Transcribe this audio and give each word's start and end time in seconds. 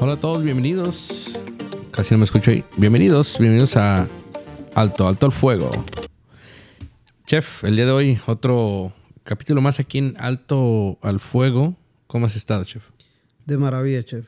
Hola 0.00 0.12
a 0.12 0.20
todos, 0.20 0.44
bienvenidos. 0.44 1.36
Casi 1.90 2.14
no 2.14 2.18
me 2.18 2.24
escucho 2.24 2.52
ahí. 2.52 2.62
Bienvenidos, 2.76 3.36
bienvenidos 3.36 3.76
a 3.76 4.06
Alto, 4.76 5.08
Alto 5.08 5.26
al 5.26 5.32
Fuego. 5.32 5.72
Chef, 7.26 7.64
el 7.64 7.74
día 7.74 7.84
de 7.84 7.90
hoy 7.90 8.20
otro 8.26 8.92
capítulo 9.24 9.60
más 9.60 9.80
aquí 9.80 9.98
en 9.98 10.14
Alto 10.20 10.98
al 11.02 11.18
Fuego. 11.18 11.76
¿Cómo 12.06 12.26
has 12.26 12.36
estado, 12.36 12.62
chef? 12.62 12.84
De 13.44 13.58
maravilla, 13.58 14.04
chef. 14.04 14.24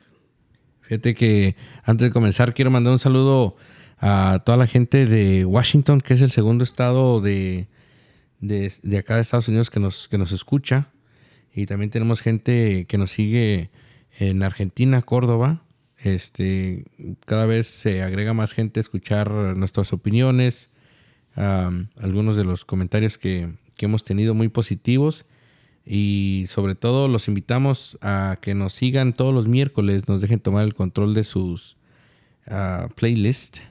Fíjate 0.81 1.15
que 1.15 1.55
antes 1.85 2.09
de 2.09 2.11
comenzar 2.11 2.53
quiero 2.53 2.69
mandar 2.69 2.91
un 2.91 2.99
saludo 2.99 3.55
a 3.97 4.41
toda 4.45 4.57
la 4.57 4.67
gente 4.67 5.05
de 5.05 5.45
Washington, 5.45 6.01
que 6.01 6.15
es 6.15 6.21
el 6.21 6.31
segundo 6.31 6.65
estado 6.65 7.21
de, 7.21 7.67
de, 8.41 8.73
de 8.83 8.97
acá 8.97 9.15
de 9.15 9.21
Estados 9.21 9.47
Unidos 9.47 9.69
que 9.69 9.79
nos, 9.79 10.09
que 10.09 10.17
nos 10.17 10.33
escucha. 10.33 10.89
Y 11.53 11.65
también 11.65 11.91
tenemos 11.91 12.19
gente 12.19 12.83
que 12.89 12.97
nos 12.97 13.11
sigue 13.11 13.69
en 14.19 14.43
Argentina, 14.43 15.01
Córdoba. 15.01 15.63
Este, 15.97 16.85
cada 17.25 17.45
vez 17.45 17.67
se 17.67 18.01
agrega 18.01 18.33
más 18.33 18.53
gente 18.53 18.79
a 18.79 18.81
escuchar 18.81 19.31
nuestras 19.31 19.93
opiniones, 19.93 20.69
algunos 21.35 22.35
de 22.35 22.43
los 22.43 22.65
comentarios 22.65 23.17
que, 23.17 23.53
que, 23.77 23.85
hemos 23.85 24.03
tenido 24.03 24.33
muy 24.33 24.49
positivos 24.49 25.25
y 25.85 26.45
sobre 26.47 26.75
todo 26.75 27.07
los 27.07 27.27
invitamos 27.27 27.97
a 28.01 28.37
que 28.41 28.53
nos 28.53 28.73
sigan 28.73 29.13
todos 29.13 29.33
los 29.33 29.47
miércoles, 29.47 30.07
nos 30.07 30.21
dejen 30.21 30.39
tomar 30.39 30.65
el 30.65 30.73
control 30.73 31.13
de 31.13 31.23
sus 31.23 31.77
uh, 32.47 32.89
playlists. 32.95 33.61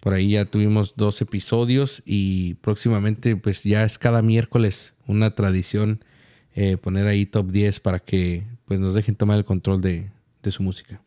Por 0.00 0.14
ahí 0.14 0.30
ya 0.30 0.44
tuvimos 0.44 0.94
dos 0.96 1.20
episodios 1.20 2.02
y 2.06 2.54
próximamente 2.54 3.34
pues 3.36 3.64
ya 3.64 3.84
es 3.84 3.98
cada 3.98 4.22
miércoles 4.22 4.94
una 5.06 5.34
tradición 5.34 6.04
eh, 6.54 6.76
poner 6.76 7.06
ahí 7.06 7.26
top 7.26 7.50
10 7.50 7.80
para 7.80 7.98
que 7.98 8.44
pues 8.66 8.78
nos 8.80 8.94
dejen 8.94 9.14
tomar 9.14 9.38
el 9.38 9.44
control 9.44 9.80
de, 9.80 10.10
de, 10.42 10.50
su 10.50 10.62
música. 10.62 11.00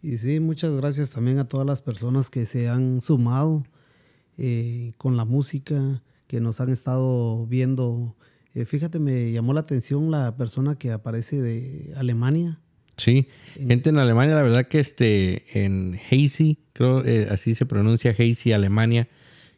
Y 0.00 0.16
sí, 0.18 0.40
muchas 0.40 0.74
gracias 0.74 1.10
también 1.10 1.38
a 1.38 1.46
todas 1.46 1.66
las 1.66 1.82
personas 1.82 2.30
que 2.30 2.46
se 2.46 2.68
han 2.68 3.00
sumado 3.00 3.64
eh, 4.38 4.94
con 4.96 5.16
la 5.16 5.24
música, 5.24 6.02
que 6.26 6.40
nos 6.40 6.60
han 6.60 6.70
estado 6.70 7.46
viendo. 7.46 8.16
Eh, 8.54 8.64
fíjate, 8.64 8.98
me 8.98 9.30
llamó 9.30 9.52
la 9.52 9.60
atención 9.60 10.10
la 10.10 10.36
persona 10.36 10.76
que 10.76 10.90
aparece 10.90 11.40
de 11.40 11.92
Alemania. 11.96 12.58
Sí, 12.96 13.28
gente 13.54 13.90
en 13.90 13.98
Alemania, 13.98 14.34
la 14.34 14.42
verdad 14.42 14.68
que 14.68 14.78
este, 14.78 15.64
en 15.64 15.98
Hazy, 16.10 16.58
creo 16.72 17.04
eh, 17.04 17.28
así 17.30 17.54
se 17.54 17.66
pronuncia 17.66 18.12
Hazy, 18.12 18.52
Alemania, 18.52 19.08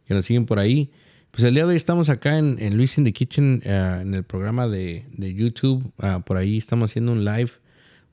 que 0.06 0.14
nos 0.14 0.24
siguen 0.24 0.46
por 0.46 0.58
ahí. 0.58 0.90
Pues 1.34 1.42
el 1.42 1.54
día 1.54 1.64
de 1.64 1.70
hoy 1.70 1.76
estamos 1.76 2.10
acá 2.10 2.38
en, 2.38 2.58
en 2.60 2.76
Luis 2.76 2.96
in 2.96 3.02
the 3.02 3.12
Kitchen, 3.12 3.60
uh, 3.66 4.02
en 4.02 4.14
el 4.14 4.22
programa 4.22 4.68
de, 4.68 5.04
de 5.10 5.34
YouTube. 5.34 5.92
Uh, 5.98 6.20
por 6.20 6.36
ahí 6.36 6.58
estamos 6.58 6.92
haciendo 6.92 7.10
un 7.10 7.24
live. 7.24 7.50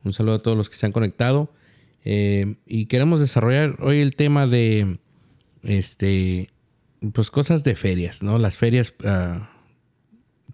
Un 0.03 0.11
saludo 0.11 0.37
a 0.37 0.39
todos 0.39 0.57
los 0.57 0.71
que 0.71 0.75
se 0.75 0.87
han 0.87 0.91
conectado. 0.91 1.53
Eh, 2.03 2.55
y 2.65 2.87
queremos 2.87 3.19
desarrollar 3.19 3.77
hoy 3.79 3.99
el 3.99 4.15
tema 4.15 4.47
de, 4.47 4.97
este, 5.61 6.47
pues 7.13 7.29
cosas 7.29 7.63
de 7.63 7.75
ferias, 7.75 8.23
¿no? 8.23 8.39
Las 8.39 8.57
ferias, 8.57 8.95
uh, 9.03 9.43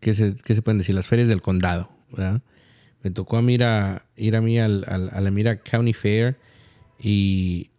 ¿qué, 0.02 0.14
se, 0.14 0.36
¿qué, 0.36 0.54
se, 0.54 0.62
pueden 0.62 0.80
decir? 0.80 0.94
Las 0.94 1.08
ferias 1.08 1.30
del 1.30 1.42
condado, 1.42 1.90
¿verdad? 2.12 2.42
Me 3.02 3.12
tocó 3.12 3.38
a 3.38 3.42
mí 3.42 3.54
ir 3.54 3.64
a, 3.64 4.08
ir 4.18 4.36
a 4.36 4.42
mí 4.42 4.60
al, 4.60 4.84
a 4.90 5.22
la 5.22 5.32
Mira 5.32 5.62
County 5.62 5.94
Fair 5.94 6.38
y 7.00 7.70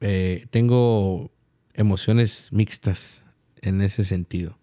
eh, 0.00 0.46
tengo 0.50 1.30
emociones 1.74 2.48
mixtas 2.50 3.22
en 3.66 3.82
ese 3.82 4.04
sentido. 4.04 4.56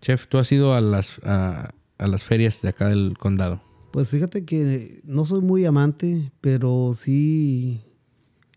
Chef, 0.00 0.26
¿tú 0.28 0.38
has 0.38 0.50
ido 0.50 0.74
a 0.74 0.80
las, 0.80 1.18
a, 1.24 1.72
las 1.98 2.24
ferias 2.24 2.62
de 2.62 2.70
acá 2.70 2.88
del 2.88 3.16
condado? 3.18 3.60
Pues 3.92 4.08
fíjate 4.08 4.44
que 4.44 5.00
no 5.04 5.24
soy 5.24 5.40
muy 5.40 5.64
amante, 5.64 6.32
pero 6.40 6.92
sí 6.94 7.82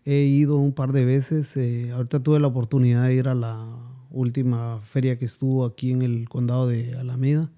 he 0.04 0.22
ido 0.22 0.56
un 0.56 0.72
par 0.72 0.92
de 0.92 1.04
veces. 1.04 1.56
Eh, 1.56 1.92
ahorita 1.92 2.22
tuve 2.22 2.40
la 2.40 2.46
oportunidad 2.46 3.06
de 3.06 3.14
ir 3.14 3.28
a 3.28 3.34
la 3.34 3.66
última 4.10 4.80
feria 4.80 5.18
que 5.18 5.24
estuvo 5.24 5.64
aquí 5.64 5.92
en 5.92 6.02
el 6.02 6.28
condado 6.28 6.66
de 6.66 6.94
Alameda. 6.94 7.50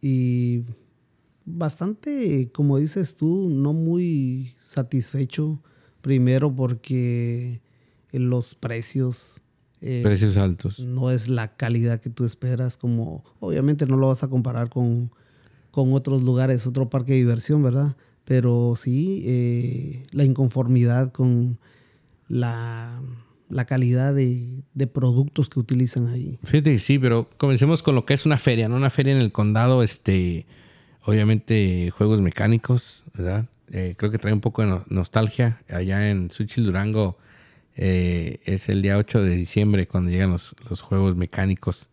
Y 0.00 0.64
bastante, 1.44 2.50
como 2.52 2.78
dices 2.78 3.14
tú, 3.16 3.48
no 3.50 3.72
muy 3.72 4.54
satisfecho. 4.56 5.62
Primero 6.00 6.54
porque 6.54 7.60
los 8.12 8.54
precios 8.54 9.42
eh, 9.80 10.00
Precios 10.02 10.36
altos. 10.36 10.80
No 10.80 11.10
es 11.10 11.28
la 11.28 11.56
calidad 11.56 12.00
que 12.00 12.10
tú 12.10 12.24
esperas, 12.24 12.76
como 12.76 13.24
obviamente 13.40 13.86
no 13.86 13.96
lo 13.96 14.08
vas 14.08 14.22
a 14.22 14.28
comparar 14.28 14.68
con, 14.68 15.10
con 15.70 15.92
otros 15.92 16.22
lugares, 16.22 16.66
otro 16.66 16.90
parque 16.90 17.12
de 17.12 17.18
diversión, 17.18 17.62
¿verdad? 17.62 17.96
Pero 18.24 18.74
sí, 18.76 19.22
eh, 19.26 20.06
la 20.10 20.24
inconformidad 20.24 21.12
con 21.12 21.58
la, 22.28 23.00
la 23.48 23.64
calidad 23.64 24.14
de, 24.14 24.62
de, 24.74 24.86
productos 24.86 25.48
que 25.48 25.60
utilizan 25.60 26.08
ahí. 26.08 26.38
Fíjate, 26.44 26.78
sí, 26.78 26.98
pero 26.98 27.28
comencemos 27.36 27.82
con 27.82 27.94
lo 27.94 28.04
que 28.04 28.14
es 28.14 28.26
una 28.26 28.38
feria, 28.38 28.68
¿no? 28.68 28.76
Una 28.76 28.90
feria 28.90 29.14
en 29.14 29.20
el 29.20 29.32
condado, 29.32 29.82
este, 29.82 30.46
obviamente 31.04 31.90
juegos 31.90 32.20
mecánicos, 32.20 33.04
¿verdad? 33.14 33.46
Eh, 33.70 33.94
creo 33.96 34.10
que 34.10 34.18
trae 34.18 34.32
un 34.32 34.40
poco 34.40 34.62
de 34.62 34.80
nostalgia. 34.88 35.60
Allá 35.68 36.10
en 36.10 36.30
Suchil 36.30 36.64
Durango 36.64 37.18
eh, 37.78 38.40
es 38.44 38.68
el 38.68 38.82
día 38.82 38.98
8 38.98 39.22
de 39.22 39.36
diciembre 39.36 39.86
cuando 39.86 40.10
llegan 40.10 40.32
los, 40.32 40.54
los 40.68 40.82
juegos 40.82 41.16
mecánicos. 41.16 41.88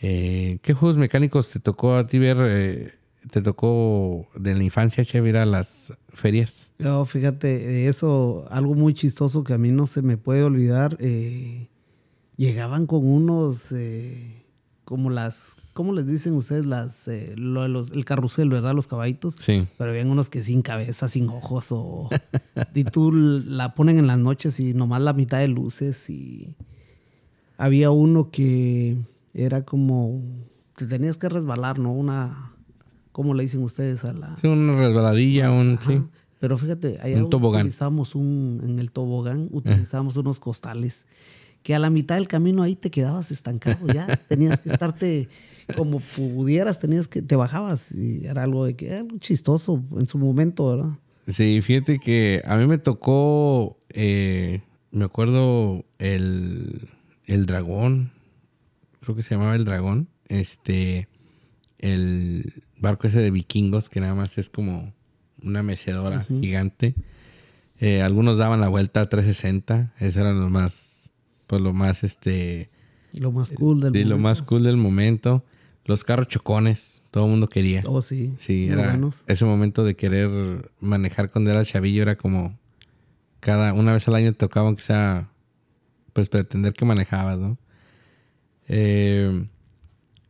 Eh, 0.00 0.58
¿Qué 0.62 0.72
juegos 0.72 0.96
mecánicos 0.96 1.50
te 1.50 1.60
tocó 1.60 1.94
a 1.94 2.06
ti 2.06 2.18
ver? 2.18 2.38
Eh, 2.40 2.92
¿Te 3.30 3.42
tocó 3.42 4.28
de 4.34 4.54
la 4.54 4.62
infancia, 4.62 5.04
Che, 5.04 5.18
ir 5.18 5.36
a 5.36 5.44
las 5.44 5.92
ferias? 6.08 6.70
No, 6.78 7.04
fíjate, 7.04 7.86
eso, 7.86 8.46
algo 8.50 8.74
muy 8.74 8.94
chistoso 8.94 9.44
que 9.44 9.52
a 9.52 9.58
mí 9.58 9.72
no 9.72 9.86
se 9.86 10.00
me 10.00 10.16
puede 10.16 10.42
olvidar. 10.42 10.96
Eh, 11.00 11.68
llegaban 12.36 12.86
con 12.86 13.06
unos, 13.06 13.72
como 14.86 15.10
las, 15.10 15.56
¿cómo 15.72 15.92
les 15.92 16.06
dicen 16.06 16.34
ustedes? 16.34 16.64
Las, 16.64 17.10
lo, 17.34 17.66
los, 17.66 17.90
el 17.90 18.04
carrusel, 18.04 18.48
¿verdad? 18.48 18.72
Los 18.72 18.86
caballitos. 18.86 19.36
Sí. 19.40 19.66
Pero 19.76 19.90
habían 19.90 20.10
unos 20.10 20.30
que 20.30 20.42
sin 20.42 20.62
cabeza, 20.62 21.08
sin 21.08 21.28
ojos, 21.28 21.66
o 21.70 22.08
y 22.72 22.84
tú 22.84 23.10
la 23.12 23.74
ponen 23.74 23.98
en 23.98 24.06
las 24.06 24.18
noches 24.18 24.60
y 24.60 24.74
nomás 24.74 25.02
la 25.02 25.12
mitad 25.12 25.40
de 25.40 25.48
luces 25.48 26.08
y 26.08 26.54
había 27.58 27.90
uno 27.90 28.30
que 28.30 28.96
era 29.34 29.64
como 29.64 30.22
te 30.76 30.86
tenías 30.86 31.18
que 31.18 31.28
resbalar, 31.28 31.80
¿no? 31.80 31.92
Una 31.92 32.52
¿cómo 33.10 33.34
le 33.34 33.42
dicen 33.42 33.64
ustedes 33.64 34.04
a 34.04 34.12
la 34.12 34.36
Sí, 34.36 34.46
una 34.46 34.76
resbaladilla, 34.78 35.50
un 35.50 35.80
sí. 35.84 36.00
Pero 36.38 36.58
fíjate, 36.58 37.00
ahí 37.02 37.20
utilizamos 37.20 38.14
un 38.14 38.60
en 38.62 38.78
el 38.78 38.92
tobogán 38.92 39.48
utilizamos 39.50 40.14
eh. 40.14 40.20
unos 40.20 40.38
costales 40.38 41.08
que 41.66 41.74
a 41.74 41.80
la 41.80 41.90
mitad 41.90 42.14
del 42.14 42.28
camino 42.28 42.62
ahí 42.62 42.76
te 42.76 42.92
quedabas 42.92 43.32
estancado 43.32 43.92
ya, 43.92 44.06
tenías 44.28 44.60
que 44.60 44.68
estarte 44.70 45.28
como 45.74 45.98
pudieras, 45.98 46.78
tenías 46.78 47.08
que 47.08 47.22
te 47.22 47.34
bajabas 47.34 47.90
y 47.90 48.24
era 48.24 48.44
algo 48.44 48.66
de 48.66 48.76
que 48.76 48.94
algo 48.94 49.18
chistoso 49.18 49.82
en 49.98 50.06
su 50.06 50.16
momento, 50.16 50.70
¿verdad? 50.70 50.92
Sí, 51.26 51.60
fíjate 51.62 51.98
que 51.98 52.40
a 52.46 52.54
mí 52.54 52.68
me 52.68 52.78
tocó, 52.78 53.80
eh, 53.88 54.60
me 54.92 55.06
acuerdo 55.06 55.84
el, 55.98 56.88
el 57.24 57.46
dragón, 57.46 58.12
creo 59.00 59.16
que 59.16 59.22
se 59.22 59.34
llamaba 59.34 59.56
el 59.56 59.64
dragón, 59.64 60.06
este, 60.28 61.08
el 61.80 62.62
barco 62.78 63.08
ese 63.08 63.18
de 63.18 63.32
vikingos 63.32 63.88
que 63.88 63.98
nada 63.98 64.14
más 64.14 64.38
es 64.38 64.50
como 64.50 64.94
una 65.42 65.64
mecedora 65.64 66.26
uh 66.28 66.32
-huh. 66.32 66.40
gigante. 66.42 66.94
Eh, 67.80 68.02
algunos 68.02 68.36
daban 68.36 68.60
la 68.60 68.68
vuelta 68.68 69.00
a 69.00 69.08
360, 69.08 69.94
esos 69.98 70.16
eran 70.16 70.38
los 70.38 70.48
más, 70.48 70.85
pues 71.46 71.60
lo 71.62 71.72
más, 71.72 72.04
este... 72.04 72.70
Lo 73.12 73.32
más 73.32 73.52
cool 73.52 73.80
del 73.80 73.92
sí, 73.92 73.98
momento. 73.98 74.10
lo 74.10 74.18
más 74.18 74.42
cool 74.42 74.62
del 74.64 74.76
momento. 74.76 75.44
Los 75.84 76.04
carros 76.04 76.28
chocones, 76.28 77.02
todo 77.10 77.24
el 77.24 77.30
mundo 77.30 77.48
quería. 77.48 77.82
Oh, 77.86 78.02
sí. 78.02 78.34
Sí, 78.38 78.68
era 78.68 78.90
buenos. 78.90 79.22
ese 79.26 79.44
momento 79.44 79.84
de 79.84 79.94
querer 79.94 80.70
manejar 80.80 81.30
cuando 81.30 81.50
era 81.50 81.64
chavillo 81.64 82.02
era 82.02 82.16
como 82.16 82.58
cada 83.40 83.72
una 83.72 83.92
vez 83.92 84.06
al 84.08 84.16
año 84.16 84.32
te 84.32 84.38
tocaba 84.38 84.74
que 84.74 84.82
sea 84.82 85.30
pues 86.12 86.28
pretender 86.28 86.72
que 86.72 86.84
manejabas, 86.84 87.38
¿no? 87.38 87.58
Eh, 88.68 89.46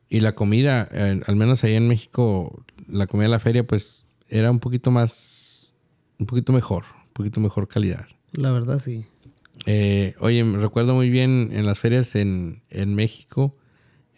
y 0.09 0.21
la 0.21 0.35
comida, 0.35 0.89
eh, 0.93 1.21
al 1.27 1.37
menos 1.37 1.65
ahí 1.65 1.75
en 1.75 1.89
México, 1.89 2.63
la 2.89 3.07
comida 3.07 3.25
de 3.25 3.31
la 3.31 3.41
feria 3.41 3.67
pues 3.67 4.05
era 4.29 4.51
un 4.51 4.61
poquito 4.61 4.91
más, 4.91 5.73
un 6.19 6.27
poquito 6.27 6.53
mejor, 6.53 6.85
un 7.07 7.13
poquito 7.13 7.41
mejor 7.41 7.69
calidad. 7.69 8.07
La 8.33 8.53
verdad 8.53 8.79
sí. 8.79 9.07
Eh, 9.65 10.15
oye, 10.21 10.45
me 10.45 10.59
recuerdo 10.59 10.95
muy 10.95 11.11
bien 11.11 11.51
en 11.53 11.65
las 11.67 11.79
ferias 11.79 12.15
en, 12.15 12.63
en 12.71 12.95
México, 12.95 13.57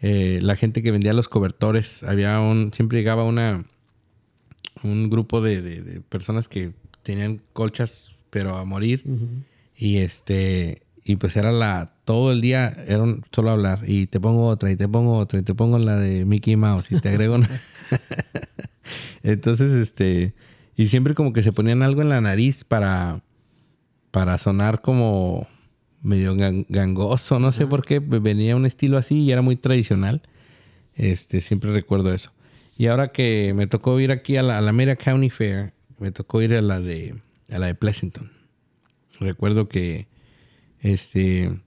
eh, 0.00 0.40
la 0.42 0.56
gente 0.56 0.82
que 0.82 0.90
vendía 0.90 1.12
los 1.12 1.28
cobertores, 1.28 2.02
había 2.02 2.40
un, 2.40 2.72
siempre 2.72 2.98
llegaba 2.98 3.24
una, 3.24 3.64
un 4.82 5.10
grupo 5.10 5.40
de, 5.40 5.62
de, 5.62 5.82
de 5.82 6.00
personas 6.00 6.48
que 6.48 6.72
tenían 7.02 7.40
colchas, 7.52 8.10
pero 8.30 8.56
a 8.56 8.64
morir. 8.64 9.02
Uh 9.04 9.12
-huh. 9.12 9.44
Y 9.76 9.98
este, 9.98 10.82
y 11.04 11.16
pues 11.16 11.36
era 11.36 11.52
la, 11.52 11.94
todo 12.04 12.32
el 12.32 12.40
día 12.40 12.76
era 12.86 13.02
un, 13.02 13.24
solo 13.32 13.50
hablar. 13.50 13.84
Y 13.86 14.06
te 14.06 14.20
pongo 14.20 14.46
otra, 14.46 14.70
y 14.70 14.76
te 14.76 14.88
pongo 14.88 15.16
otra, 15.16 15.38
y 15.38 15.42
te 15.42 15.54
pongo 15.54 15.78
la 15.78 15.96
de 15.96 16.24
Mickey 16.24 16.56
Mouse, 16.56 16.92
y 16.92 17.00
te 17.00 17.08
agrego 17.08 17.36
una. 17.36 17.48
Entonces, 19.22 19.72
este, 19.72 20.34
y 20.76 20.88
siempre 20.88 21.14
como 21.14 21.32
que 21.32 21.42
se 21.42 21.52
ponían 21.52 21.82
algo 21.82 22.02
en 22.02 22.10
la 22.10 22.20
nariz 22.20 22.64
para, 22.64 23.22
para 24.10 24.38
sonar 24.38 24.80
como 24.80 25.46
medio 26.02 26.34
gangoso, 26.68 27.38
no 27.38 27.52
sé 27.52 27.66
por 27.66 27.84
qué, 27.84 27.98
venía 27.98 28.56
un 28.56 28.66
estilo 28.66 28.98
así 28.98 29.22
y 29.22 29.32
era 29.32 29.42
muy 29.42 29.56
tradicional. 29.56 30.22
Este, 30.94 31.40
siempre 31.40 31.72
recuerdo 31.72 32.12
eso. 32.12 32.32
Y 32.76 32.86
ahora 32.86 33.08
que 33.08 33.52
me 33.54 33.66
tocó 33.66 33.98
ir 34.00 34.12
aquí 34.12 34.36
a 34.36 34.42
la, 34.42 34.58
a 34.58 34.96
County 34.96 35.30
Fair, 35.30 35.72
me 35.98 36.12
tocó 36.12 36.42
ir 36.42 36.54
a 36.54 36.62
la 36.62 36.80
de 36.80 37.16
a 37.50 37.58
la 37.58 37.66
de 37.66 37.74
Pleasanton. 37.74 38.30
Recuerdo 39.18 39.68
que 39.68 40.06
este 40.80 41.60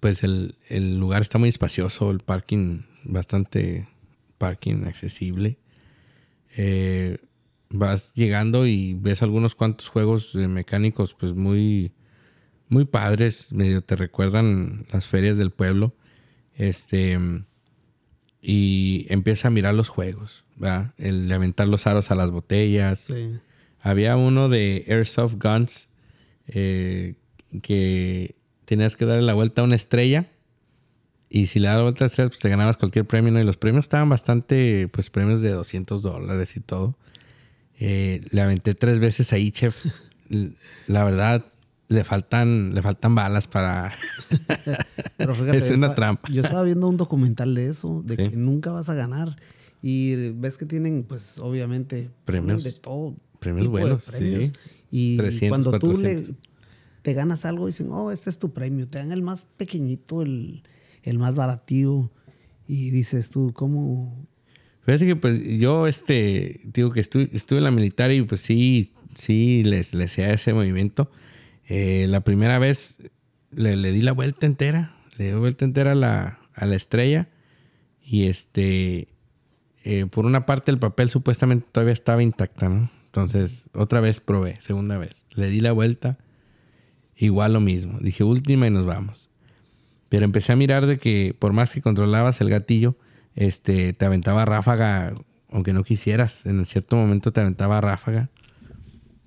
pues 0.00 0.22
el, 0.22 0.54
el 0.68 0.98
lugar 0.98 1.22
está 1.22 1.38
muy 1.38 1.48
espacioso, 1.48 2.10
el 2.10 2.20
parking 2.20 2.82
bastante 3.04 3.88
parking 4.38 4.84
accesible. 4.86 5.58
Eh, 6.56 7.18
vas 7.70 8.12
llegando 8.14 8.66
y 8.66 8.94
ves 8.94 9.22
algunos 9.22 9.54
cuantos 9.54 9.88
juegos 9.88 10.34
mecánicos 10.34 11.14
pues 11.14 11.34
muy 11.34 11.92
muy 12.68 12.84
padres, 12.84 13.52
medio 13.52 13.82
te 13.82 13.96
recuerdan 13.96 14.84
las 14.92 15.06
ferias 15.06 15.36
del 15.38 15.50
pueblo. 15.50 15.94
Este 16.54 17.18
y 18.40 19.06
empieza 19.08 19.48
a 19.48 19.50
mirar 19.50 19.74
los 19.74 19.88
juegos, 19.88 20.44
¿verdad? 20.56 20.94
El 20.96 21.28
de 21.28 21.34
aventar 21.34 21.68
los 21.68 21.86
aros 21.86 22.10
a 22.10 22.14
las 22.14 22.30
botellas. 22.30 23.12
Había 23.80 24.16
uno 24.16 24.48
de 24.48 24.84
Airsoft 24.88 25.34
Guns 25.42 25.88
eh, 26.46 27.14
que 27.62 28.36
tenías 28.64 28.96
que 28.96 29.06
darle 29.06 29.22
la 29.22 29.34
vuelta 29.34 29.62
a 29.62 29.64
una 29.64 29.76
estrella 29.76 30.26
y 31.30 31.46
si 31.46 31.58
le 31.58 31.68
dabas 31.68 31.78
la 31.78 31.82
vuelta 31.84 32.04
a 32.04 32.06
la 32.06 32.08
estrella 32.08 32.28
pues 32.28 32.40
te 32.40 32.48
ganabas 32.48 32.76
cualquier 32.76 33.06
premio, 33.06 33.38
Y 33.38 33.44
los 33.44 33.56
premios 33.56 33.84
estaban 33.84 34.08
bastante, 34.08 34.88
pues 34.88 35.10
premios 35.10 35.40
de 35.40 35.50
200 35.50 36.02
dólares 36.02 36.56
y 36.56 36.60
todo. 36.60 36.96
Eh, 37.80 38.22
le 38.30 38.40
aventé 38.40 38.74
tres 38.74 38.98
veces 38.98 39.32
ahí, 39.32 39.50
chef. 39.50 39.86
La 40.86 41.04
verdad, 41.04 41.46
le 41.88 42.04
faltan, 42.04 42.74
le 42.74 42.82
faltan 42.82 43.14
balas 43.14 43.46
para. 43.46 43.92
Pero 45.16 45.34
fíjate, 45.34 45.58
es 45.58 45.70
una 45.70 45.94
trampa. 45.94 46.28
Yo 46.30 46.42
estaba 46.42 46.62
viendo 46.62 46.88
un 46.88 46.96
documental 46.96 47.54
de 47.54 47.66
eso, 47.66 48.02
de 48.04 48.16
que 48.16 48.36
nunca 48.36 48.72
vas 48.72 48.88
a 48.88 48.94
ganar. 48.94 49.36
Y 49.80 50.32
ves 50.32 50.58
que 50.58 50.66
tienen, 50.66 51.04
pues, 51.04 51.38
obviamente, 51.38 52.10
premios 52.24 52.64
de 52.64 52.72
todo. 52.72 53.14
Premios 53.38 53.68
buenos. 53.68 54.04
Sí. 54.04 54.52
Y 54.90 55.48
cuando 55.48 55.78
tú 55.78 55.96
le, 55.96 56.26
te 57.02 57.14
ganas 57.14 57.44
algo, 57.44 57.66
dicen, 57.66 57.88
oh, 57.90 58.10
este 58.10 58.28
es 58.28 58.38
tu 58.38 58.52
premio. 58.52 58.88
Te 58.88 58.98
dan 58.98 59.12
el 59.12 59.22
más 59.22 59.46
pequeñito, 59.56 60.22
el, 60.22 60.62
el 61.04 61.18
más 61.18 61.34
baratío. 61.34 62.10
Y 62.66 62.90
dices 62.90 63.30
tú, 63.30 63.52
¿cómo, 63.54 64.26
Fíjate 64.88 65.04
que 65.04 65.16
pues 65.16 65.42
yo, 65.58 65.86
este, 65.86 66.60
digo 66.64 66.92
que 66.92 67.00
estuve, 67.00 67.28
estuve 67.34 67.58
en 67.58 67.64
la 67.64 67.70
militar 67.70 68.10
y 68.10 68.22
pues 68.22 68.40
sí, 68.40 68.94
sí, 69.14 69.62
les, 69.62 69.92
les 69.92 70.18
ese 70.18 70.54
movimiento. 70.54 71.10
Eh, 71.66 72.06
la 72.08 72.22
primera 72.22 72.58
vez 72.58 72.96
le, 73.50 73.76
di 73.92 74.00
la 74.00 74.12
vuelta 74.12 74.46
entera, 74.46 74.96
le 75.18 75.26
di 75.26 75.32
la 75.32 75.36
vuelta 75.40 75.66
entera 75.66 75.92
a 75.92 75.94
la, 75.94 76.38
a 76.54 76.64
la 76.64 76.74
estrella 76.74 77.28
y 78.02 78.28
este, 78.28 79.08
eh, 79.84 80.06
por 80.06 80.24
una 80.24 80.46
parte 80.46 80.70
el 80.70 80.78
papel 80.78 81.10
supuestamente 81.10 81.66
todavía 81.70 81.92
estaba 81.92 82.22
intacta, 82.22 82.70
¿no? 82.70 82.90
Entonces, 83.04 83.66
otra 83.74 84.00
vez 84.00 84.20
probé, 84.20 84.58
segunda 84.62 84.96
vez. 84.96 85.26
Le 85.34 85.50
di 85.50 85.60
la 85.60 85.72
vuelta, 85.72 86.16
igual 87.14 87.52
lo 87.52 87.60
mismo. 87.60 87.98
Dije 88.00 88.24
última 88.24 88.66
y 88.66 88.70
nos 88.70 88.86
vamos. 88.86 89.28
Pero 90.08 90.24
empecé 90.24 90.52
a 90.52 90.56
mirar 90.56 90.86
de 90.86 90.96
que 90.96 91.36
por 91.38 91.52
más 91.52 91.72
que 91.72 91.82
controlabas 91.82 92.40
el 92.40 92.48
gatillo, 92.48 92.96
este, 93.38 93.92
te 93.92 94.04
aventaba 94.04 94.44
ráfaga, 94.44 95.14
aunque 95.48 95.72
no 95.72 95.84
quisieras. 95.84 96.44
En 96.44 96.66
cierto 96.66 96.96
momento 96.96 97.32
te 97.32 97.40
aventaba 97.40 97.80
ráfaga. 97.80 98.30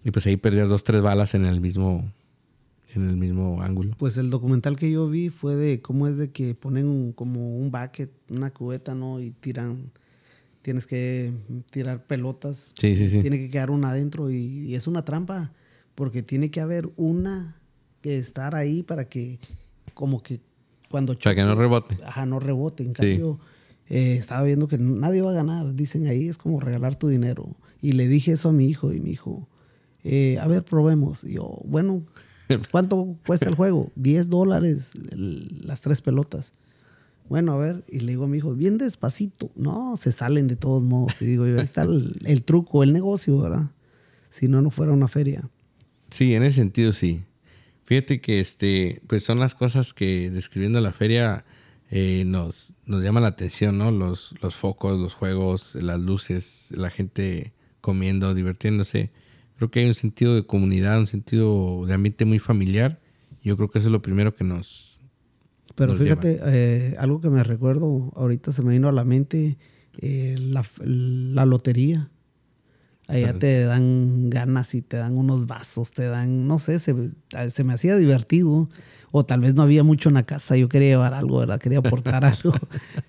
Y 0.03 0.11
pues 0.11 0.25
ahí 0.25 0.35
perdías 0.35 0.67
dos, 0.67 0.83
tres 0.83 1.01
balas 1.01 1.33
en 1.33 1.45
el 1.45 1.61
mismo, 1.61 2.11
en 2.93 3.09
el 3.09 3.15
mismo 3.15 3.61
ángulo. 3.61 3.95
Pues 3.97 4.17
el 4.17 4.29
documental 4.29 4.75
que 4.75 4.91
yo 4.91 5.07
vi 5.07 5.29
fue 5.29 5.55
de 5.55 5.81
cómo 5.81 6.09
es 6.09 6.17
de 6.17 6.29
que 6.31 6.55
ponen 6.55 7.13
como 7.13 7.57
un 7.57 7.71
bucket, 7.71 8.11
una 8.29 8.51
cubeta, 8.51 8.95
¿no? 8.95 9.21
Y 9.21 9.31
tiran, 9.31 9.91
tienes 10.61 10.87
que 10.87 11.31
tirar 11.71 12.03
pelotas. 12.05 12.73
Sí, 12.77 12.97
sí, 12.97 13.09
sí. 13.09 13.21
Tiene 13.21 13.37
que 13.37 13.49
quedar 13.49 13.71
una 13.71 13.91
adentro 13.91 14.29
y, 14.29 14.35
y 14.35 14.75
es 14.75 14.87
una 14.87 15.05
trampa, 15.05 15.53
porque 15.95 16.21
tiene 16.21 16.51
que 16.51 16.59
haber 16.59 16.89
una 16.97 17.61
que 18.01 18.17
estar 18.17 18.55
ahí 18.55 18.83
para 18.83 19.07
que, 19.07 19.39
como 19.93 20.21
que 20.21 20.41
cuando 20.89 21.17
Para 21.17 21.35
que 21.35 21.43
no 21.43 21.55
rebote. 21.55 21.97
Ajá, 22.05 22.25
no 22.25 22.39
rebote. 22.39 22.83
En 22.83 22.91
cambio, 22.91 23.39
eh, 23.93 24.15
estaba 24.15 24.43
viendo 24.43 24.69
que 24.69 24.77
nadie 24.77 25.21
va 25.21 25.31
a 25.31 25.33
ganar. 25.33 25.75
Dicen 25.75 26.07
ahí 26.07 26.29
es 26.29 26.37
como 26.37 26.61
regalar 26.61 26.95
tu 26.95 27.09
dinero. 27.09 27.57
Y 27.81 27.91
le 27.91 28.07
dije 28.07 28.31
eso 28.31 28.47
a 28.47 28.53
mi 28.53 28.69
hijo 28.69 28.93
y 28.93 29.01
mi 29.01 29.11
hijo, 29.11 29.49
eh, 30.05 30.39
a 30.39 30.47
ver, 30.47 30.63
probemos. 30.63 31.25
Y 31.25 31.33
yo, 31.33 31.59
bueno, 31.65 32.05
¿cuánto 32.71 33.17
cuesta 33.25 33.49
el 33.49 33.55
juego? 33.55 33.91
10 33.97 34.29
dólares 34.29 34.91
las 35.11 35.81
tres 35.81 35.99
pelotas. 35.99 36.53
Bueno, 37.27 37.51
a 37.51 37.57
ver, 37.57 37.83
y 37.89 37.99
le 37.99 38.13
digo 38.13 38.23
a 38.23 38.27
mi 38.29 38.37
hijo, 38.37 38.55
bien 38.55 38.77
despacito. 38.77 39.51
No, 39.55 39.97
se 39.97 40.13
salen 40.13 40.47
de 40.47 40.55
todos 40.55 40.81
modos. 40.81 41.21
Y 41.21 41.25
digo, 41.25 41.43
ahí 41.43 41.59
está 41.59 41.81
el, 41.81 42.43
truco, 42.45 42.83
el 42.83 42.93
negocio, 42.93 43.41
¿verdad? 43.41 43.71
Si 44.29 44.47
no, 44.47 44.61
no 44.61 44.69
fuera 44.69 44.93
una 44.93 45.09
feria. 45.09 45.49
Sí, 46.11 46.33
en 46.33 46.43
ese 46.43 46.55
sentido 46.55 46.93
sí. 46.93 47.23
Fíjate 47.83 48.21
que 48.21 48.39
este, 48.39 49.01
pues 49.07 49.25
son 49.25 49.39
las 49.39 49.53
cosas 49.53 49.93
que 49.93 50.31
describiendo 50.31 50.79
la 50.79 50.93
feria 50.93 51.43
eh, 51.93 52.23
nos, 52.25 52.73
nos 52.85 53.03
llama 53.03 53.19
la 53.19 53.27
atención, 53.27 53.77
¿no? 53.77 53.91
Los, 53.91 54.33
los 54.41 54.55
focos, 54.55 54.97
los 54.97 55.13
juegos, 55.13 55.75
las 55.75 55.99
luces, 55.99 56.73
la 56.75 56.89
gente 56.89 57.51
comiendo, 57.81 58.33
divirtiéndose. 58.33 59.11
Creo 59.57 59.69
que 59.69 59.81
hay 59.81 59.87
un 59.87 59.93
sentido 59.93 60.33
de 60.33 60.45
comunidad, 60.45 60.97
un 60.97 61.07
sentido 61.07 61.85
de 61.85 61.93
ambiente 61.93 62.23
muy 62.23 62.39
familiar. 62.39 63.01
Yo 63.43 63.57
creo 63.57 63.69
que 63.69 63.79
eso 63.79 63.89
es 63.89 63.91
lo 63.91 64.01
primero 64.01 64.33
que 64.33 64.45
nos. 64.45 65.01
Pero 65.75 65.95
fíjate, 65.97 66.39
eh, 66.45 66.95
algo 66.97 67.19
que 67.19 67.29
me 67.29 67.43
recuerdo, 67.43 68.13
ahorita 68.15 68.53
se 68.53 68.63
me 68.63 68.71
vino 68.71 68.87
a 68.87 68.93
la 68.93 69.03
mente, 69.03 69.57
eh, 69.97 70.37
la, 70.39 70.65
la, 70.79 71.45
lotería. 71.45 72.09
Allá 73.07 73.37
te 73.37 73.65
dan 73.65 74.29
ganas 74.29 74.73
y 74.73 74.81
te 74.81 74.97
dan 74.97 75.17
unos 75.17 75.45
vasos, 75.45 75.91
te 75.91 76.05
dan, 76.05 76.47
no 76.47 76.59
sé, 76.59 76.79
se, 76.79 76.95
se 77.49 77.63
me 77.63 77.73
hacía 77.73 77.97
divertido 77.97 78.69
o 79.11 79.25
tal 79.25 79.41
vez 79.41 79.53
no 79.53 79.63
había 79.63 79.83
mucho 79.83 80.09
en 80.09 80.15
la 80.15 80.23
casa, 80.23 80.55
yo 80.55 80.69
quería 80.69 80.89
llevar 80.89 81.13
algo, 81.13 81.39
¿verdad? 81.39 81.59
Quería 81.59 81.79
aportar 81.79 82.23
algo. 82.25 82.53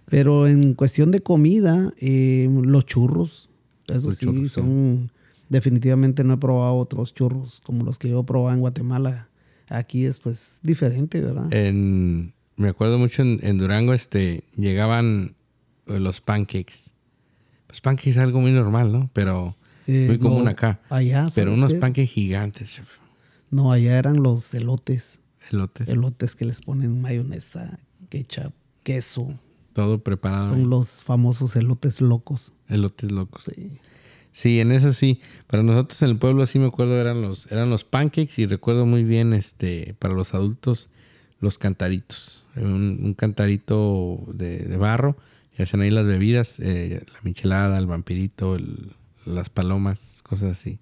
Pero 0.06 0.48
en 0.48 0.74
cuestión 0.74 1.10
de 1.10 1.20
comida, 1.20 1.92
eh, 1.98 2.48
los 2.50 2.84
churros, 2.86 3.50
eso 3.86 4.12
sí, 4.12 4.48
son... 4.48 5.10
Definitivamente 5.48 6.24
no 6.24 6.34
he 6.34 6.38
probado 6.38 6.76
otros 6.76 7.12
churros 7.12 7.60
como 7.62 7.84
los 7.84 7.98
que 7.98 8.08
yo 8.08 8.22
probaba 8.22 8.54
en 8.54 8.60
Guatemala. 8.60 9.28
Aquí 9.68 10.06
es 10.06 10.18
pues 10.18 10.58
diferente, 10.62 11.20
¿verdad? 11.20 11.52
En, 11.52 12.32
me 12.56 12.68
acuerdo 12.68 12.98
mucho 12.98 13.22
en, 13.22 13.58
Durango, 13.58 13.92
este, 13.92 14.44
llegaban 14.56 15.34
los 15.86 16.22
pancakes. 16.22 16.92
Los 17.68 17.82
pancakes 17.82 18.12
es 18.12 18.16
algo 18.16 18.40
muy 18.40 18.52
normal, 18.52 18.92
¿no? 18.92 19.10
Pero 19.12 19.54
eh, 19.86 20.06
muy 20.08 20.18
común 20.18 20.48
acá. 20.48 20.80
Allá. 20.88 21.28
Pero 21.34 21.54
unos 21.54 21.72
pancakes 21.74 22.10
gigantes, 22.10 22.70
chef. 22.70 22.98
No, 23.50 23.72
allá 23.72 23.98
eran 23.98 24.22
los 24.22 24.52
elotes. 24.54 25.20
Elotes. 25.50 25.88
Elotes 25.88 26.34
que 26.34 26.44
les 26.44 26.60
ponen 26.60 27.00
mayonesa, 27.00 27.78
ketchup, 28.08 28.52
queso. 28.82 29.38
Todo 29.72 29.98
preparado. 30.02 30.50
Son 30.50 30.70
los 30.70 30.88
famosos 31.02 31.56
elotes 31.56 32.00
locos. 32.00 32.52
Elotes 32.68 33.10
locos. 33.10 33.44
Sí. 33.44 33.78
Sí, 34.32 34.60
en 34.60 34.72
eso 34.72 34.92
sí. 34.92 35.20
Para 35.46 35.62
nosotros 35.62 36.00
en 36.02 36.10
el 36.10 36.18
pueblo 36.18 36.46
sí 36.46 36.58
me 36.58 36.66
acuerdo 36.66 36.98
eran 36.98 37.20
los 37.20 37.50
eran 37.52 37.68
los 37.68 37.84
pancakes 37.84 38.40
y 38.40 38.46
recuerdo 38.46 38.86
muy 38.86 39.04
bien 39.04 39.34
este 39.34 39.94
para 39.98 40.14
los 40.14 40.32
adultos 40.32 40.88
los 41.42 41.58
cantaritos. 41.58 42.42
Un, 42.56 43.14
cantarito 43.14 44.24
de, 44.32 44.76
barro 44.76 45.16
y 45.58 45.62
hacen 45.62 45.80
ahí 45.80 45.90
las 45.90 46.06
bebidas, 46.06 46.60
eh, 46.60 47.04
la 47.12 47.20
michelada, 47.22 47.78
el 47.78 47.86
vampirito, 47.86 48.56
las 49.24 49.50
palomas, 49.50 50.20
cosas 50.22 50.58
así. 50.58 50.78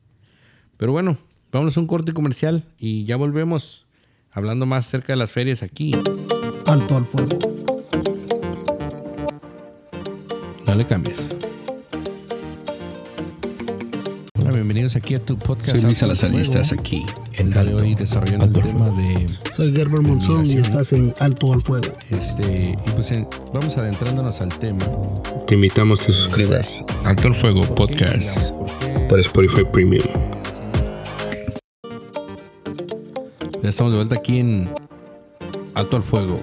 Pero 0.76 0.92
bueno, 0.92 1.18
vamos 1.52 1.76
a 1.76 1.80
un 1.80 1.86
corte 1.86 2.12
comercial 2.12 2.64
y 2.78 3.04
ya 3.04 3.16
volvemos 3.16 3.86
hablando 4.30 4.66
más 4.66 4.86
acerca 4.86 5.12
de 5.12 5.18
las 5.18 5.30
ferias 5.30 5.62
aquí. 5.62 5.92
Alto 6.66 6.96
al 6.96 7.04
fuego. 7.04 7.38
Dale 10.66 10.86
cambies. 10.86 11.18
Hola, 14.38 14.52
bienvenidos 14.52 14.96
aquí 14.96 15.14
a 15.14 15.24
tu 15.24 15.36
podcast. 15.36 15.76
Soy 15.76 15.82
Luis 15.82 15.98
Salazar 15.98 16.32
y 16.32 16.38
estás 16.38 16.72
aquí 16.72 17.04
en 17.40 17.50
de 17.50 17.74
hoy 17.74 17.94
desarrollando 17.94 18.58
el 18.58 18.66
tema 18.66 18.90
de. 18.90 19.26
Soy 19.56 19.72
Gerber 19.72 20.02
Monzón 20.02 20.44
y 20.44 20.58
estás 20.58 20.92
en 20.92 21.14
Alto 21.18 21.54
al 21.54 21.62
Fuego. 21.62 21.90
Este, 22.10 22.72
y 22.72 22.90
pues 22.94 23.12
vamos 23.52 23.76
adentrándonos 23.78 24.42
al 24.42 24.50
tema. 24.58 24.84
Te 25.46 25.54
invitamos 25.54 26.02
a 26.02 26.06
que 26.06 26.12
suscribas 26.12 26.84
Alto 27.04 27.28
al 27.28 27.34
Fuego 27.34 27.62
Podcast 27.74 28.52
por 29.08 29.18
Spotify 29.20 29.64
Premium. 29.72 30.04
Ya 33.62 33.70
estamos 33.70 33.92
de 33.92 33.96
vuelta 33.96 34.16
aquí 34.16 34.40
en 34.40 34.68
Alto 35.74 35.96
al 35.96 36.02
Fuego. 36.02 36.38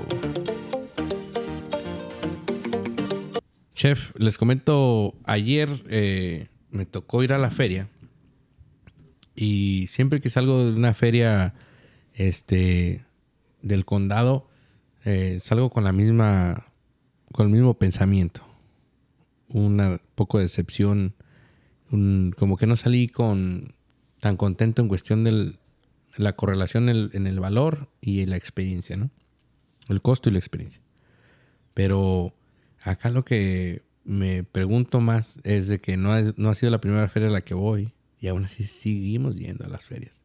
Chef, 3.76 4.12
les 4.16 4.40
comento, 4.40 5.14
ayer 5.26 5.70
eh, 5.90 6.48
me 6.72 6.88
tocó 6.88 7.22
ir 7.22 7.34
a 7.34 7.38
la 7.38 7.52
feria 7.52 7.88
y 9.38 9.86
siempre 9.88 10.20
que 10.20 10.32
salgo 10.32 10.66
de 10.66 10.72
una 10.72 10.96
feria 10.96 11.54
este, 12.16 13.06
del 13.62 13.86
condado, 13.86 14.50
eh, 15.06 15.40
salgo 15.40 15.70
con 15.70 15.84
la 15.84 15.94
misma, 15.94 16.66
con 17.32 17.46
el 17.46 17.54
mismo 17.54 17.76
pensamiento. 17.78 18.42
Una 19.48 20.02
poco 20.16 20.40
de 20.40 20.46
decepción, 20.46 21.14
como 22.36 22.58
que 22.58 22.66
no 22.66 22.76
salí 22.76 23.08
con 23.08 23.76
tan 24.20 24.38
contento 24.38 24.82
en 24.82 24.88
cuestión 24.88 25.24
de 25.24 25.54
la 26.18 26.34
correlación 26.34 26.90
en 26.90 27.28
el, 27.28 27.40
valor 27.40 27.90
y 28.02 28.26
la 28.26 28.38
experiencia, 28.38 28.98
¿no? 28.98 29.12
El 29.88 30.02
costo 30.02 30.30
y 30.30 30.34
la 30.34 30.40
experiencia. 30.40 30.82
Pero 31.76 32.34
acá 32.82 33.12
lo 33.12 33.24
que 33.24 33.84
me 34.04 34.44
pregunto 34.44 35.00
más 35.00 35.40
es 35.44 35.68
de 35.68 35.80
que 35.80 35.96
no 35.96 36.12
ha, 36.12 36.22
no 36.38 36.50
ha 36.50 36.56
sido 36.56 36.72
la 36.72 36.82
primera 36.82 37.08
feria 37.08 37.30
a 37.30 37.32
la 37.32 37.42
que 37.42 37.54
voy 37.54 37.94
y 38.20 38.28
aún 38.28 38.46
así 38.46 38.64
seguimos 38.64 39.36
yendo 39.36 39.66
a 39.66 39.70
las 39.70 39.84
ferias. 39.84 40.22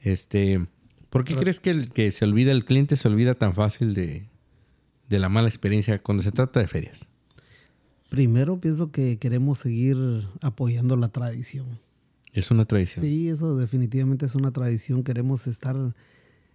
Este, 0.00 0.66
¿por 1.10 1.24
qué 1.24 1.36
crees 1.36 1.60
que, 1.60 1.70
el, 1.70 1.90
que 1.90 2.10
se 2.10 2.24
olvida, 2.24 2.52
el 2.52 2.64
cliente 2.64 2.96
se 2.96 3.08
olvida 3.08 3.34
tan 3.34 3.54
fácil 3.54 3.94
de, 3.94 4.28
de 5.08 5.18
la 5.18 5.28
mala 5.28 5.48
experiencia 5.48 5.98
cuando 6.02 6.22
se 6.22 6.32
trata 6.32 6.60
de 6.60 6.66
ferias? 6.66 7.08
Primero 8.08 8.60
pienso 8.60 8.90
que 8.92 9.18
queremos 9.18 9.58
seguir 9.58 9.96
apoyando 10.40 10.96
la 10.96 11.08
tradición. 11.08 11.78
Es 12.32 12.50
una 12.50 12.64
tradición. 12.64 13.04
Sí, 13.04 13.28
eso 13.28 13.56
definitivamente 13.56 14.26
es 14.26 14.34
una 14.34 14.50
tradición. 14.50 15.04
Queremos 15.04 15.46
estar, 15.46 15.76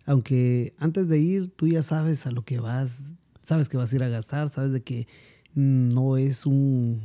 aunque 0.06 0.74
antes 0.78 1.08
de 1.08 1.20
ir 1.20 1.50
tú 1.50 1.68
ya 1.68 1.84
sabes 1.84 2.26
a 2.26 2.32
lo 2.32 2.44
que 2.44 2.60
vas, 2.60 3.00
sabes 3.42 3.70
que 3.70 3.78
vas 3.78 3.92
a 3.92 3.96
ir 3.96 4.04
a 4.04 4.10
gastar, 4.10 4.50
sabes 4.50 4.72
de 4.72 4.82
que 4.82 5.08
no 5.56 6.18
es 6.18 6.46
un, 6.46 7.02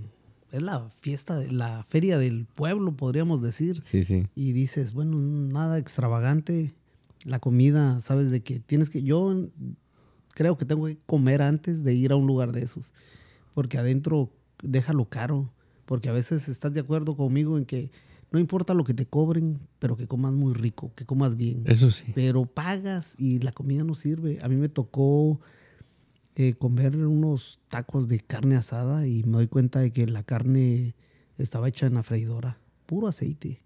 es 0.57 0.63
la 0.63 0.89
fiesta, 0.99 1.37
de- 1.39 1.51
la 1.51 1.85
feria 1.89 2.19
del 2.19 2.47
pueblo, 2.47 2.93
podríamos 2.97 3.43
decir. 3.43 3.83
Sí, 3.87 4.05
sí. 4.05 4.27
Y 4.35 4.53
dices, 4.53 4.93
bueno, 4.93 5.19
nada 5.19 5.79
extravagante. 5.79 6.73
La 7.25 7.39
comida, 7.39 8.01
sabes 8.01 8.31
de 8.31 8.43
que 8.43 8.61
tienes 8.61 8.91
que, 8.91 9.03
yo 9.03 9.49
creo 10.35 10.57
que 10.57 10.65
tengo 10.65 10.87
que 10.87 10.99
comer 11.07 11.43
antes 11.43 11.83
de 11.85 11.95
ir 11.95 12.13
a 12.13 12.17
un 12.17 12.27
lugar 12.27 12.53
de 12.53 12.63
esos. 12.63 12.93
Porque 13.55 13.79
adentro 13.79 14.31
déjalo 14.63 15.07
caro. 15.07 15.51
Porque 15.87 16.09
a 16.09 16.13
veces 16.13 16.49
estás 16.49 16.73
de 16.73 16.81
acuerdo 16.81 17.17
conmigo 17.17 17.59
en 17.59 17.65
que 17.67 17.91
no 18.31 18.39
importa 18.41 18.75
lo 18.75 18.85
que 18.85 18.95
te 18.95 19.07
cobren, 19.07 19.61
pero 19.79 19.97
que 19.97 20.07
comas 20.09 20.33
muy 20.33 20.55
rico, 20.55 20.93
que 20.97 21.05
comas 21.05 21.37
bien. 21.37 21.63
Eso 21.67 21.91
sí. 21.91 22.13
Pero 22.15 22.47
pagas 22.47 23.15
y 23.19 23.39
la 23.41 23.53
comida 23.53 23.85
no 23.85 23.95
sirve. 23.95 24.39
A 24.43 24.49
mí 24.49 24.57
me 24.57 24.69
tocó 24.69 25.41
eh, 26.37 26.55
comer 26.55 26.97
unos 26.97 27.61
tacos 27.69 28.09
de 28.09 28.21
carne 28.21 28.57
asada 28.57 29.07
y 29.07 29.23
me 29.25 29.33
doy 29.39 29.47
cuenta 29.49 29.81
de 29.81 29.93
que 29.93 30.07
la 30.07 30.23
carne 30.23 30.95
estaba 31.39 31.69
hecha 31.69 31.87
en 31.87 31.95
la 31.95 32.03
freidora. 32.03 32.59
Puro 32.87 33.07
aceite. 33.09 33.61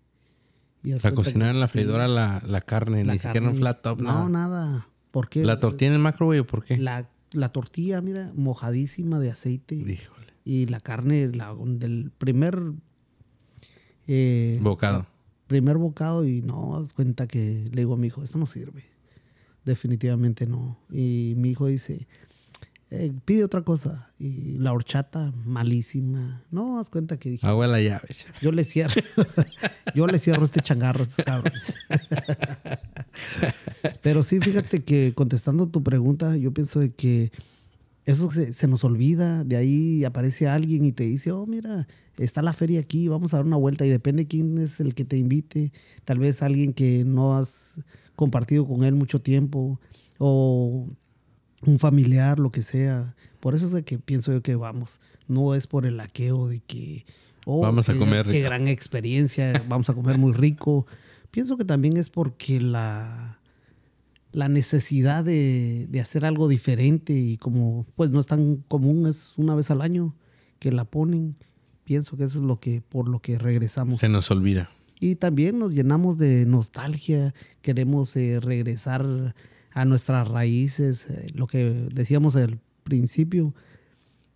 Y 0.82 0.92
O 0.92 0.98
sea, 0.98 1.12
cocinar 1.14 1.50
en 1.50 1.60
la 1.60 1.66
sí, 1.66 1.72
freidora 1.72 2.06
la, 2.08 2.42
la 2.46 2.60
carne, 2.60 3.04
la 3.04 3.14
ni 3.14 3.18
siquiera 3.18 3.38
en 3.38 3.44
un 3.44 3.50
carne- 3.50 3.58
flat 3.60 3.82
top, 3.82 4.00
No, 4.00 4.28
nada. 4.28 4.48
nada. 4.68 4.88
¿Por 5.10 5.28
qué? 5.28 5.44
¿La 5.44 5.58
tortilla 5.58 5.88
en 5.88 5.94
el 5.96 6.02
microwave 6.02 6.40
o 6.40 6.46
por 6.46 6.62
qué? 6.64 6.76
La, 6.78 7.08
la 7.32 7.48
tortilla, 7.50 8.00
mira, 8.00 8.32
mojadísima 8.37 9.18
de 9.18 9.30
aceite. 9.30 9.75
Híjole. 9.75 10.26
Y 10.44 10.66
la 10.66 10.80
carne 10.80 11.28
la, 11.34 11.54
del 11.66 12.10
primer... 12.16 12.60
eh, 14.06 14.58
Bocado. 14.62 15.06
primer 15.46 15.76
bocado 15.78 16.25
y 16.26 16.42
no, 16.42 16.78
das 16.80 16.92
cuenta 16.92 17.26
que 17.26 17.68
le 17.72 17.80
digo 17.82 17.94
a 17.94 17.96
mi 17.96 18.06
hijo, 18.08 18.22
esto 18.22 18.38
no 18.38 18.46
sirve. 18.46 18.84
Definitivamente 19.64 20.46
no. 20.46 20.78
Y 20.90 21.34
mi 21.37 21.50
hijo 21.50 21.66
dice, 21.66 22.06
"Eh, 22.90 23.12
pide 23.25 23.45
otra 23.45 23.62
cosa. 23.62 24.11
Y 24.18 24.59
la 24.59 24.73
horchata, 24.73 25.33
malísima. 25.45 26.42
No, 26.50 26.76
das 26.76 26.90
cuenta 26.90 27.18
que 27.18 27.30
dije, 27.30 27.47
Agua 27.47 27.66
la 27.66 27.80
llave. 27.80 28.09
yo 28.40 28.52
le 28.52 28.64
cierro. 28.64 28.95
yo 29.95 30.07
le 30.07 30.18
cierro 30.18 30.45
este 30.45 30.61
changarro 30.61 31.00
a 31.00 31.07
estos 31.07 31.25
cabrones. 31.25 31.75
Pero 34.02 34.23
sí, 34.23 34.40
fíjate 34.40 34.85
que 34.85 35.12
contestando 35.14 35.68
tu 35.68 35.83
pregunta, 35.83 36.37
yo 36.37 36.52
pienso 36.52 36.80
de 36.80 36.92
que 36.92 37.33
eso 38.04 38.30
se, 38.30 38.52
se 38.52 38.66
nos 38.66 38.85
olvida. 38.85 39.45
De 39.45 39.57
ahí 39.57 40.04
aparece 40.04 40.49
alguien 40.49 40.85
y 40.85 40.92
te 40.92 41.04
dice, 41.04 41.33
oh, 41.33 41.47
mira, 41.47 41.87
está 42.16 42.42
la 42.42 42.52
feria 42.52 42.80
aquí, 42.80 43.09
vamos 43.09 43.35
a 43.35 43.38
dar 43.38 43.47
una 43.47 43.57
vuelta. 43.57 43.85
Y 43.85 43.90
depende 43.90 44.26
quién 44.26 44.59
es 44.59 44.80
el 44.80 44.95
que 44.95 45.04
te 45.04 45.18
invite. 45.18 45.73
Tal 46.04 46.18
vez 46.18 46.42
alguien 46.42 46.73
que 46.73 47.04
no 47.04 47.37
has 47.37 47.80
compartido 48.16 48.66
con 48.66 48.85
él 48.85 48.95
mucho 48.95 49.21
tiempo. 49.21 49.80
O 50.18 50.88
un 51.66 51.78
familiar, 51.78 52.38
lo 52.38 52.50
que 52.50 52.62
sea. 52.62 53.14
Por 53.40 53.54
eso 53.54 53.66
es 53.66 53.72
de 53.72 53.82
que 53.84 53.98
pienso 53.98 54.32
yo 54.32 54.42
que 54.42 54.54
vamos. 54.56 55.00
No 55.26 55.54
es 55.54 55.66
por 55.66 55.86
el 55.86 55.96
laqueo 55.96 56.48
de 56.48 56.60
que... 56.60 57.04
oh, 57.44 57.60
Vamos 57.62 57.88
a 57.88 57.92
qué- 57.92 57.98
comer 57.98 58.26
Qué 58.26 58.32
rico. 58.32 58.44
gran 58.46 58.68
experiencia, 58.68 59.62
vamos 59.68 59.88
a 59.90 59.94
comer 59.94 60.18
muy 60.18 60.32
rico. 60.32 60.86
Pienso 61.30 61.56
que 61.56 61.64
también 61.64 61.96
es 61.96 62.08
porque 62.10 62.60
la, 62.60 63.38
la 64.32 64.48
necesidad 64.48 65.24
de, 65.24 65.86
de 65.90 66.00
hacer 66.00 66.24
algo 66.24 66.48
diferente 66.48 67.12
y 67.12 67.36
como 67.36 67.86
pues 67.96 68.10
no 68.10 68.20
es 68.20 68.26
tan 68.26 68.56
común, 68.68 69.06
es 69.06 69.32
una 69.36 69.54
vez 69.54 69.70
al 69.70 69.82
año 69.82 70.14
que 70.58 70.72
la 70.72 70.84
ponen. 70.84 71.36
Pienso 71.84 72.16
que 72.16 72.24
eso 72.24 72.38
es 72.38 72.44
lo 72.44 72.60
que 72.60 72.80
por 72.82 73.08
lo 73.08 73.20
que 73.20 73.38
regresamos. 73.38 74.00
Se 74.00 74.08
nos 74.08 74.30
olvida. 74.30 74.70
Y 75.00 75.14
también 75.14 75.58
nos 75.58 75.72
llenamos 75.72 76.18
de 76.18 76.44
nostalgia, 76.46 77.32
queremos 77.62 78.16
eh, 78.16 78.40
regresar 78.40 79.34
a 79.72 79.84
nuestras 79.84 80.28
raíces, 80.28 81.06
eh, 81.10 81.26
lo 81.34 81.46
que 81.46 81.88
decíamos 81.92 82.37
al 82.37 82.58
principio, 82.84 83.54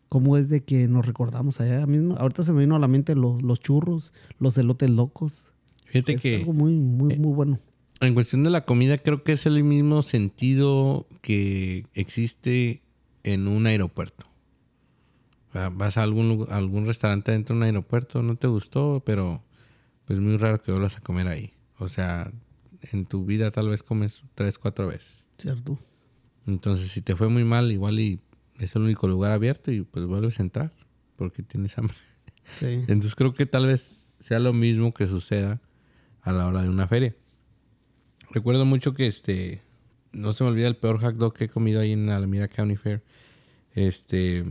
cómo 0.08 0.36
es 0.36 0.48
de 0.48 0.62
que 0.62 0.88
nos 0.88 1.06
recordamos 1.06 1.60
allá 1.60 1.86
mismo. 1.86 2.16
Ahorita 2.16 2.42
se 2.42 2.52
me 2.52 2.60
vino 2.60 2.76
a 2.76 2.78
la 2.78 2.88
mente 2.88 3.14
los, 3.14 3.42
los 3.42 3.60
churros, 3.60 4.12
los 4.38 4.56
elotes 4.58 4.90
locos. 4.90 5.52
Fíjate 5.86 6.14
Es 6.14 6.22
que 6.22 6.36
algo 6.36 6.52
muy, 6.52 6.74
muy, 6.74 7.16
muy 7.18 7.32
bueno. 7.34 7.58
en 8.00 8.14
cuestión 8.14 8.42
de 8.44 8.50
la 8.50 8.64
comida 8.64 8.98
creo 8.98 9.22
que 9.24 9.32
es 9.32 9.46
el 9.46 9.62
mismo 9.64 10.02
sentido 10.02 11.06
que 11.22 11.86
existe 11.94 12.82
en 13.24 13.48
un 13.48 13.66
aeropuerto. 13.66 14.26
Vas 15.54 15.98
a 15.98 16.02
algún, 16.02 16.46
a 16.50 16.56
algún 16.56 16.86
restaurante 16.86 17.32
dentro 17.32 17.54
de 17.54 17.58
un 17.58 17.64
aeropuerto, 17.64 18.22
no 18.22 18.36
te 18.36 18.46
gustó, 18.46 19.02
pero 19.04 19.42
pues 20.06 20.18
muy 20.18 20.36
raro 20.38 20.62
que 20.62 20.72
vuelvas 20.72 20.96
a 20.96 21.00
comer 21.00 21.28
ahí. 21.28 21.52
O 21.78 21.88
sea, 21.88 22.32
en 22.90 23.06
tu 23.06 23.24
vida 23.24 23.50
tal 23.50 23.68
vez 23.68 23.82
comes 23.82 24.22
tres, 24.34 24.58
cuatro 24.58 24.88
veces. 24.88 25.26
¿Cierto? 25.38 25.78
Entonces, 26.46 26.90
si 26.90 27.02
te 27.02 27.14
fue 27.16 27.28
muy 27.28 27.44
mal, 27.44 27.70
igual 27.70 28.00
y 28.00 28.20
es 28.58 28.74
el 28.76 28.82
único 28.82 29.08
lugar 29.08 29.32
abierto 29.32 29.70
y 29.70 29.82
pues 29.82 30.04
vuelves 30.06 30.38
a 30.38 30.42
entrar 30.42 30.72
porque 31.16 31.42
tienes 31.42 31.76
hambre. 31.78 31.96
Sí. 32.58 32.66
Entonces 32.88 33.14
creo 33.14 33.34
que 33.34 33.46
tal 33.46 33.66
vez 33.66 34.12
sea 34.20 34.38
lo 34.38 34.52
mismo 34.52 34.92
que 34.92 35.06
suceda 35.06 35.60
a 36.22 36.32
la 36.32 36.46
hora 36.46 36.62
de 36.62 36.68
una 36.68 36.86
feria. 36.86 37.14
Recuerdo 38.30 38.64
mucho 38.64 38.94
que 38.94 39.06
este, 39.06 39.62
no 40.12 40.32
se 40.32 40.44
me 40.44 40.50
olvida 40.50 40.68
el 40.68 40.76
peor 40.76 41.00
hot 41.00 41.16
dog 41.16 41.34
que 41.34 41.44
he 41.44 41.48
comido 41.48 41.80
ahí 41.80 41.92
en 41.92 42.08
Alameda 42.10 42.48
County 42.48 42.76
Fair. 42.76 43.02
Este, 43.74 44.44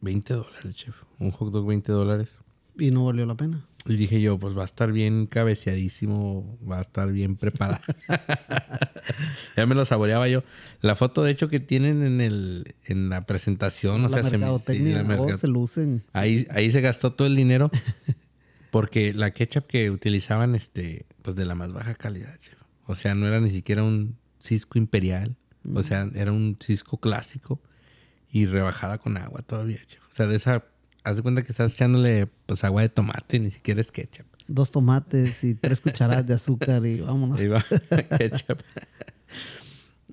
20 0.00 0.34
dólares, 0.34 0.74
chef. 0.74 0.94
Un 1.18 1.30
hot 1.30 1.50
dog 1.52 1.66
20 1.66 1.92
dólares. 1.92 2.38
Y 2.78 2.90
no 2.90 3.06
valió 3.06 3.26
la 3.26 3.36
pena. 3.36 3.64
Y 3.88 3.96
dije 3.96 4.20
yo, 4.20 4.38
pues 4.38 4.56
va 4.56 4.62
a 4.62 4.64
estar 4.64 4.90
bien 4.92 5.26
cabeceadísimo, 5.26 6.58
va 6.68 6.78
a 6.78 6.80
estar 6.82 7.10
bien 7.12 7.36
preparado. 7.36 7.82
ya 9.56 9.66
me 9.66 9.74
lo 9.74 9.84
saboreaba 9.84 10.28
yo. 10.28 10.42
La 10.80 10.96
foto, 10.96 11.22
de 11.22 11.30
hecho, 11.30 11.48
que 11.48 11.60
tienen 11.60 12.02
en 12.02 12.20
el 12.20 12.74
en 12.84 13.08
la 13.08 13.26
presentación, 13.26 14.04
o 14.04 14.08
sea, 14.08 14.18
se 14.18 14.24
me- 14.24 14.30
sí, 14.30 14.36
mercadotecnia, 14.38 14.96
la 14.96 15.04
mercad- 15.04 15.38
se 15.38 15.48
lucen. 15.48 16.02
Ahí, 16.12 16.46
ahí 16.50 16.70
se 16.72 16.80
gastó 16.80 17.12
todo 17.12 17.26
el 17.28 17.36
dinero. 17.36 17.70
Porque 18.70 19.14
la 19.14 19.30
ketchup 19.30 19.66
que 19.66 19.90
utilizaban, 19.90 20.54
este, 20.54 21.06
pues 21.22 21.34
de 21.36 21.46
la 21.46 21.54
más 21.54 21.72
baja 21.72 21.94
calidad, 21.94 22.36
chef. 22.38 22.54
O 22.86 22.94
sea, 22.94 23.14
no 23.14 23.26
era 23.26 23.40
ni 23.40 23.50
siquiera 23.50 23.82
un 23.82 24.16
Cisco 24.40 24.78
Imperial. 24.78 25.36
O 25.74 25.82
sea, 25.82 26.08
era 26.14 26.30
un 26.30 26.56
Cisco 26.62 26.98
clásico 26.98 27.60
y 28.30 28.46
rebajada 28.46 28.98
con 28.98 29.16
agua 29.16 29.42
todavía, 29.42 29.78
chef. 29.86 30.02
O 30.10 30.14
sea, 30.14 30.26
de 30.26 30.36
esa, 30.36 30.64
haz 31.06 31.16
de 31.16 31.22
cuenta 31.22 31.42
que 31.42 31.52
estás 31.52 31.72
echándole 31.74 32.26
pues 32.46 32.64
agua 32.64 32.82
de 32.82 32.88
tomate, 32.88 33.38
ni 33.38 33.50
siquiera 33.50 33.80
es 33.80 33.92
ketchup. 33.92 34.26
Dos 34.48 34.70
tomates 34.72 35.42
y 35.44 35.54
tres 35.54 35.80
cucharadas 35.82 36.26
de 36.26 36.34
azúcar 36.34 36.84
y 36.84 37.00
vámonos. 37.00 37.38
Ahí 37.40 37.48
va, 37.48 37.64
ketchup. 38.18 38.60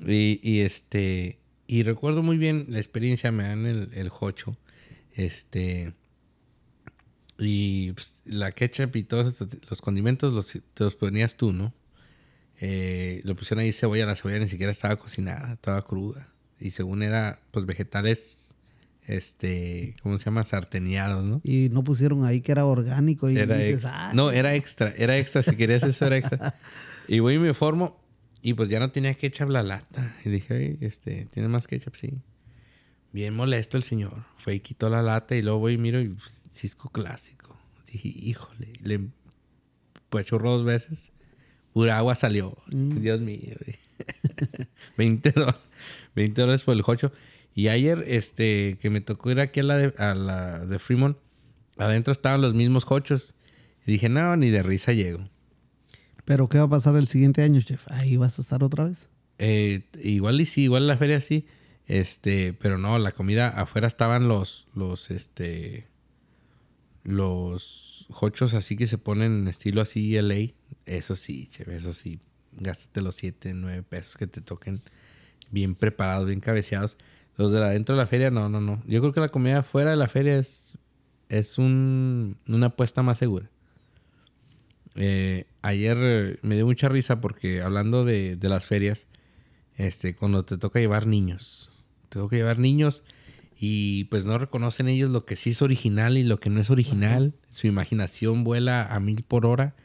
y, 0.08 0.40
y 0.44 0.62
este, 0.62 1.40
y 1.68 1.84
recuerdo 1.84 2.24
muy 2.24 2.38
bien 2.38 2.66
la 2.70 2.78
experiencia, 2.80 3.32
me 3.32 3.44
dan 3.44 3.66
el, 3.66 3.90
el 3.94 4.10
jocho. 4.10 4.58
Este, 5.16 5.94
y 7.38 7.92
pues, 7.94 8.16
la 8.26 8.52
ketchup 8.52 8.96
y 8.96 9.04
todos 9.04 9.28
estos- 9.34 9.70
los 9.70 9.82
condimentos 9.82 10.34
los, 10.34 10.48
te 10.52 10.84
los 10.84 10.96
ponías 10.96 11.36
tú, 11.36 11.52
¿no? 11.54 11.74
Eh, 12.60 13.22
lo 13.24 13.36
pusieron 13.36 13.64
ahí 13.64 13.72
cebolla, 13.74 14.06
la 14.06 14.16
cebolla 14.16 14.40
ni 14.40 14.48
siquiera 14.48 14.72
estaba 14.72 14.96
cocinada, 14.96 15.54
estaba 15.54 15.84
cruda. 15.86 16.30
Y 16.60 16.70
según 16.72 17.04
era, 17.04 17.40
pues 17.52 17.66
vegetales, 17.66 18.43
este, 19.08 19.96
¿cómo 20.04 20.18
se 20.18 20.26
llama? 20.26 20.44
Sarteneados, 20.44 21.24
¿no? 21.26 21.42
Y 21.44 21.70
no 21.72 21.84
pusieron 21.84 22.26
ahí 22.26 22.42
que 22.42 22.52
era 22.52 22.66
orgánico 22.66 23.30
y 23.30 23.38
Era 23.38 23.58
dices, 23.58 23.86
ah, 23.86 24.12
no, 24.14 24.32
era 24.32 24.56
extra, 24.56 24.94
era 24.98 25.18
extra, 25.18 25.44
si 25.44 25.56
querías 25.56 25.84
eso 25.84 26.06
era 26.06 26.18
extra. 26.18 26.56
Y 27.08 27.20
voy 27.20 27.36
y 27.36 27.40
me 27.40 27.54
formo 27.54 28.00
y 28.42 28.54
pues 28.54 28.70
ya 28.70 28.80
no 28.80 28.92
tenía 28.92 29.14
ketchup 29.14 29.50
la 29.50 29.64
lata. 29.64 30.16
Y 30.26 30.30
dije, 30.30 30.54
"Oye, 30.54 30.78
este, 30.82 31.28
¿tiene 31.32 31.48
más 31.50 31.68
ketchup? 31.68 31.96
Sí. 31.96 32.12
Bien 33.12 33.34
molesto 33.36 33.78
el 33.78 33.84
señor. 33.84 34.26
Fue 34.38 34.56
y 34.56 34.60
quitó 34.60 34.90
la 34.90 35.02
lata 35.02 35.36
y 35.36 35.42
luego 35.42 35.60
voy 35.60 35.74
y 35.74 35.78
miro 35.78 36.02
y 36.02 36.10
pues, 36.10 36.44
Cisco 36.52 36.90
clásico. 36.90 37.58
Dije, 37.92 38.08
híjole, 38.10 38.74
le 38.82 39.00
pues 40.10 40.26
churro 40.26 40.52
dos 40.58 40.66
veces. 40.66 41.12
Pura 41.74 41.98
agua 41.98 42.16
salió. 42.16 42.58
Mm. 42.72 43.00
Dios 43.02 43.20
mío. 43.22 43.56
dije. 43.66 43.80
20, 44.98 45.32
do- 45.32 45.56
20 46.16 46.42
dólares 46.42 46.64
por 46.64 46.76
el 46.76 46.82
jocho. 46.84 47.12
Y 47.56 47.68
ayer, 47.68 48.04
este, 48.08 48.78
que 48.82 48.90
me 48.90 49.02
tocó 49.02 49.32
ir 49.32 49.40
aquí 49.40 49.60
a 49.60 49.64
la 49.64 49.78
de, 49.78 49.94
a 49.98 50.16
la 50.16 50.66
de 50.66 50.80
Fremont, 50.80 51.18
adentro 51.78 52.12
estaban 52.12 52.42
los 52.42 52.54
mismos 52.54 52.84
jochos. 52.84 53.36
Y 53.86 53.92
dije, 53.94 54.10
no, 54.10 54.36
ni 54.38 54.50
de 54.50 54.64
risa 54.64 54.94
llego. 54.94 55.30
Pero 56.26 56.48
¿qué 56.48 56.58
va 56.58 56.66
a 56.66 56.70
pasar 56.70 56.96
el 56.96 57.08
siguiente 57.08 57.44
año, 57.44 57.62
chef? 57.62 57.86
Ahí 57.92 58.18
vas 58.18 58.40
a 58.40 58.42
estar 58.42 58.64
otra 58.64 58.86
vez. 58.86 59.10
Eh, 59.40 59.84
igual 60.02 60.40
y 60.40 60.46
sí, 60.46 60.64
igual 60.64 60.88
la 60.88 60.98
feria 60.98 61.20
sí. 61.20 61.46
Este, 61.86 62.54
pero 62.54 62.78
no, 62.78 62.98
la 62.98 63.12
comida 63.12 63.50
afuera 63.50 63.88
estaban 63.88 64.28
los, 64.28 64.68
los, 64.74 65.12
este, 65.12 65.88
los 67.04 68.08
jochos 68.10 68.54
así 68.54 68.78
que 68.78 68.88
se 68.88 68.98
ponen 68.98 69.42
en 69.42 69.48
estilo 69.48 69.82
así 69.82 70.16
LA. 70.16 70.54
Eso 70.86 71.16
sí, 71.16 71.48
cheve, 71.48 71.76
eso 71.76 71.94
sí. 71.94 72.20
Gástate 72.54 73.02
los 73.02 73.16
7, 73.16 73.54
9 73.54 73.84
pesos 73.84 74.16
que 74.16 74.28
te 74.28 74.40
toquen 74.40 74.82
bien 75.52 75.76
preparados, 75.76 76.28
bien 76.28 76.40
cabeceados. 76.40 76.98
Los 77.38 77.52
de 77.52 77.60
adentro 77.60 77.96
de 77.96 78.02
la 78.02 78.08
feria, 78.08 78.30
no, 78.30 78.50
no, 78.50 78.62
no. 78.62 78.82
Yo 78.86 79.02
creo 79.02 79.14
que 79.14 79.20
la 79.20 79.30
comida 79.30 79.64
fuera 79.64 79.92
de 79.92 79.98
la 79.98 80.08
feria 80.08 80.38
es, 80.38 80.74
es 81.30 81.58
un, 81.58 82.38
una 82.48 82.68
apuesta 82.68 83.02
más 83.02 83.18
segura. 83.18 83.50
Eh, 84.96 85.46
ayer 85.64 85.98
eh, 86.00 86.38
me 86.44 86.56
dio 86.56 86.66
mucha 86.66 86.90
risa 86.90 87.20
porque 87.20 87.62
hablando 87.62 88.06
de, 88.06 88.36
de 88.36 88.50
las 88.50 88.66
ferias, 88.66 89.08
este, 89.78 90.16
cuando 90.16 90.46
te 90.46 90.58
toca 90.58 90.80
llevar 90.80 91.08
niños, 91.08 91.72
te 92.10 92.20
toca 92.20 92.36
llevar 92.36 92.60
niños 92.60 93.04
y 93.58 94.06
pues 94.06 94.26
no 94.26 94.38
reconocen 94.38 94.88
ellos 94.88 95.10
lo 95.10 95.26
que 95.26 95.36
sí 95.36 95.52
es 95.52 95.62
original 95.62 96.18
y 96.18 96.24
lo 96.24 96.40
que 96.40 96.50
no 96.50 96.60
es 96.60 96.70
original. 96.70 97.34
Su 97.50 97.66
imaginación 97.68 98.44
vuela 98.44 98.84
a 98.94 99.00
mil 99.00 99.24
por 99.24 99.46
hora, 99.46 99.76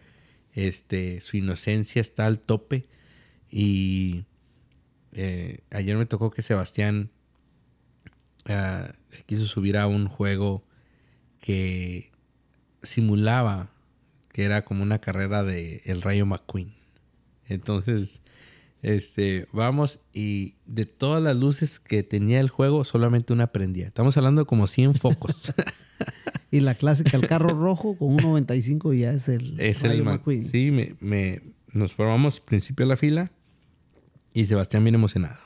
este, 0.52 1.20
su 1.20 1.36
inocencia 1.36 2.00
está 2.00 2.26
al 2.26 2.42
tope 2.42 2.86
y 3.50 4.24
eh, 5.12 5.60
ayer 5.70 5.96
me 5.96 6.06
tocó 6.06 6.30
que 6.30 6.42
Sebastián 6.42 7.10
ah, 8.48 8.92
se 9.08 9.22
quiso 9.24 9.46
subir 9.46 9.76
a 9.76 9.86
un 9.86 10.08
juego 10.08 10.64
que 11.40 12.10
simulaba 12.82 13.70
que 14.32 14.44
era 14.44 14.64
como 14.64 14.82
una 14.82 14.98
carrera 15.00 15.42
de 15.42 15.82
el 15.84 16.02
Rayo 16.02 16.26
McQueen. 16.26 16.72
Entonces, 17.46 18.20
este, 18.82 19.46
vamos 19.52 20.00
y 20.12 20.54
de 20.66 20.86
todas 20.86 21.22
las 21.22 21.36
luces 21.36 21.80
que 21.80 22.02
tenía 22.02 22.38
el 22.40 22.48
juego, 22.48 22.84
solamente 22.84 23.32
una 23.32 23.48
prendía. 23.48 23.86
Estamos 23.88 24.16
hablando 24.16 24.42
de 24.42 24.46
como 24.46 24.66
100 24.66 24.94
focos. 24.94 25.52
Y 26.50 26.60
la 26.60 26.74
clásica, 26.76 27.14
el 27.18 27.26
carro 27.26 27.50
rojo 27.50 27.98
con 27.98 28.08
un 28.08 28.16
95 28.22 28.94
ya 28.94 29.10
es 29.12 29.28
el 29.28 29.60
es 29.60 29.82
Rayo 29.82 30.02
McQueen. 30.04 30.48
Sí, 30.50 30.70
me, 30.70 30.94
me- 31.00 31.42
nos 31.74 31.92
formamos 31.92 32.40
principio 32.40 32.86
de 32.86 32.90
la 32.90 32.96
fila 32.96 33.30
y 34.32 34.46
Sebastián 34.46 34.82
bien 34.82 34.94
emocionado. 34.94 35.36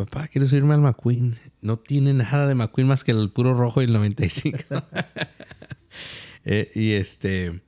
Papá, 0.00 0.28
quiero 0.28 0.46
subirme 0.46 0.72
al 0.72 0.80
McQueen. 0.80 1.38
No 1.60 1.78
tiene 1.78 2.14
nada 2.14 2.46
de 2.46 2.54
McQueen 2.54 2.88
más 2.88 3.04
que 3.04 3.10
el 3.10 3.28
puro 3.28 3.52
rojo 3.52 3.82
y 3.82 3.84
el 3.84 3.92
95. 3.92 4.58
Eh, 6.46 6.70
y 6.74 6.92
este, 6.92 7.60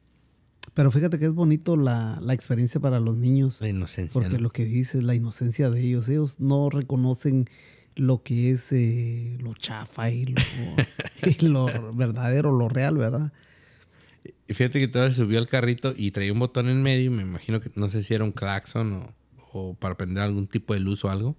Pero 0.73 0.91
fíjate 0.91 1.19
que 1.19 1.27
es 1.27 1.35
bonito 1.35 1.77
la, 1.77 2.19
la 2.23 2.33
experiencia 2.33 2.81
para 2.81 3.01
los 3.01 3.19
niños. 3.19 3.61
la 3.61 3.69
inocencia. 3.69 4.15
Porque 4.15 4.37
¿no? 4.37 4.45
lo 4.45 4.49
que 4.49 4.65
dices, 4.65 5.05
la 5.05 5.15
inocencia 5.15 5.69
de 5.69 5.83
ellos, 5.83 6.09
ellos 6.09 6.41
no 6.41 6.71
reconocen 6.71 7.45
lo 7.97 8.23
que 8.23 8.51
es 8.51 8.73
eh, 8.73 9.37
lo 9.41 9.53
chafa 9.53 10.09
y 10.09 10.25
lo, 10.25 10.41
y 11.27 11.47
lo 11.47 11.67
verdadero, 11.93 12.51
lo 12.51 12.71
real, 12.71 12.97
¿verdad? 12.97 13.31
Y 14.49 14.55
fíjate 14.55 14.81
que 14.81 14.89
todavía 14.89 15.15
se 15.15 15.21
subió 15.21 15.39
al 15.39 15.49
carrito 15.49 15.93
y 15.95 16.13
traía 16.13 16.33
un 16.33 16.39
botón 16.39 16.71
en 16.71 16.81
medio. 16.81 17.05
y 17.05 17.11
Me 17.11 17.25
imagino 17.25 17.61
que 17.61 17.71
no 17.75 17.91
sé 17.91 18.03
si 18.03 18.15
era 18.15 18.25
un 18.25 18.33
claxon 18.33 18.95
o, 18.95 19.15
o 19.53 19.75
para 19.75 19.99
prender 19.99 20.23
algún 20.23 20.47
tipo 20.47 20.73
de 20.73 20.81
luz 20.81 21.05
o 21.05 21.11
algo. 21.11 21.37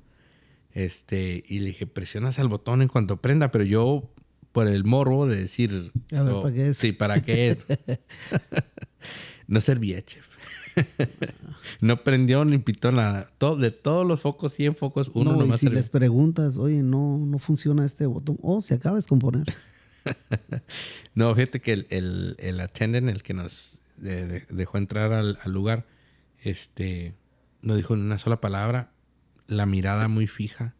Este, 0.73 1.43
y 1.47 1.59
le 1.59 1.67
dije, 1.67 1.85
presionas 1.87 2.39
al 2.39 2.47
botón 2.47 2.81
en 2.81 2.87
cuanto 2.87 3.17
prenda, 3.21 3.51
pero 3.51 3.63
yo, 3.63 4.09
por 4.51 4.67
el 4.67 4.83
morbo 4.83 5.27
de 5.27 5.35
decir, 5.37 5.91
A 6.11 6.23
ver, 6.23 6.33
oh, 6.33 6.41
¿para 6.41 6.53
qué 6.55 6.67
es? 6.69 6.77
Sí, 6.77 6.91
¿para 6.91 7.21
qué 7.21 7.47
es? 7.49 7.65
no 9.47 9.61
servía, 9.61 10.03
chef. 10.03 10.27
no 11.81 12.03
prendió 12.03 12.43
ni 12.45 12.57
pitó 12.57 12.91
nada. 12.91 13.27
Todo, 13.37 13.57
de 13.57 13.69
todos 13.71 14.07
los 14.07 14.21
focos, 14.21 14.53
100 14.53 14.75
focos, 14.75 15.11
uno 15.13 15.31
no, 15.31 15.37
y 15.37 15.39
nomás 15.41 15.59
si 15.59 15.65
servía. 15.67 15.79
les 15.79 15.89
preguntas, 15.89 16.57
oye, 16.57 16.81
no, 16.81 17.17
no 17.19 17.37
funciona 17.37 17.85
este 17.85 18.05
botón, 18.07 18.39
oh, 18.41 18.61
se 18.61 18.73
acaba 18.73 18.95
de 18.95 18.99
descomponer. 19.01 19.45
No, 21.15 21.33
fíjate 21.35 21.61
que 21.61 21.71
el, 21.73 21.87
el, 21.91 22.35
el 22.39 22.59
attendant, 22.59 23.07
el 23.07 23.23
que 23.23 23.33
nos 23.33 23.81
de- 23.97 24.25
de- 24.27 24.45
dejó 24.49 24.77
entrar 24.77 25.13
al, 25.13 25.37
al 25.41 25.51
lugar, 25.53 25.85
este, 26.41 27.13
no 27.61 27.75
dijo 27.75 27.95
ni 27.95 28.01
una 28.01 28.17
sola 28.17 28.41
palabra, 28.41 28.91
la 29.47 29.65
mirada 29.65 30.07
muy 30.07 30.27
fija. 30.27 30.75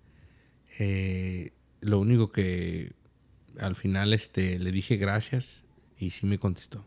Eh, 0.79 1.51
lo 1.81 1.99
único 1.99 2.31
que 2.31 2.93
al 3.59 3.75
final 3.75 4.13
este, 4.13 4.59
le 4.59 4.71
dije 4.71 4.97
gracias 4.97 5.63
y 5.97 6.11
sí 6.11 6.25
me 6.25 6.39
contestó. 6.39 6.85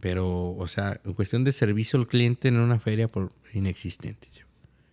Pero, 0.00 0.56
o 0.56 0.68
sea, 0.68 1.00
en 1.04 1.14
cuestión 1.14 1.44
de 1.44 1.52
servicio 1.52 1.98
al 1.98 2.08
cliente 2.08 2.48
en 2.48 2.56
una 2.56 2.80
feria, 2.80 3.08
por 3.08 3.32
inexistente. 3.52 4.28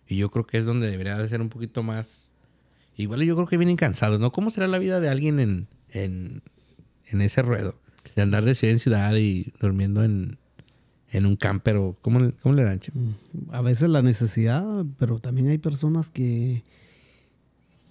Y 0.06 0.16
yo 0.16 0.30
creo 0.30 0.46
que 0.46 0.58
es 0.58 0.64
donde 0.64 0.90
debería 0.90 1.16
de 1.18 1.28
ser 1.28 1.40
un 1.40 1.48
poquito 1.48 1.82
más... 1.82 2.32
Igual 2.96 3.22
yo 3.22 3.34
creo 3.34 3.46
que 3.46 3.56
vienen 3.56 3.76
cansados, 3.76 4.20
¿no? 4.20 4.32
¿Cómo 4.32 4.50
será 4.50 4.66
la 4.66 4.78
vida 4.78 5.00
de 5.00 5.08
alguien 5.08 5.40
en, 5.40 5.68
en, 5.88 6.42
en 7.06 7.20
ese 7.22 7.42
ruedo? 7.42 7.80
De 8.14 8.22
andar 8.22 8.44
de 8.44 8.54
ciudad 8.54 8.72
en 8.72 8.78
ciudad 8.78 9.14
y 9.16 9.52
durmiendo 9.60 10.04
en, 10.04 10.38
en 11.10 11.26
un 11.26 11.36
camper 11.36 11.76
o... 11.76 11.96
¿Cómo, 12.00 12.32
cómo 12.42 12.54
le 12.54 12.62
dan, 12.62 12.78
che? 12.78 12.92
A 13.50 13.60
veces 13.60 13.88
la 13.88 14.02
necesidad, 14.02 14.84
pero 14.98 15.18
también 15.18 15.48
hay 15.48 15.58
personas 15.58 16.10
que, 16.10 16.62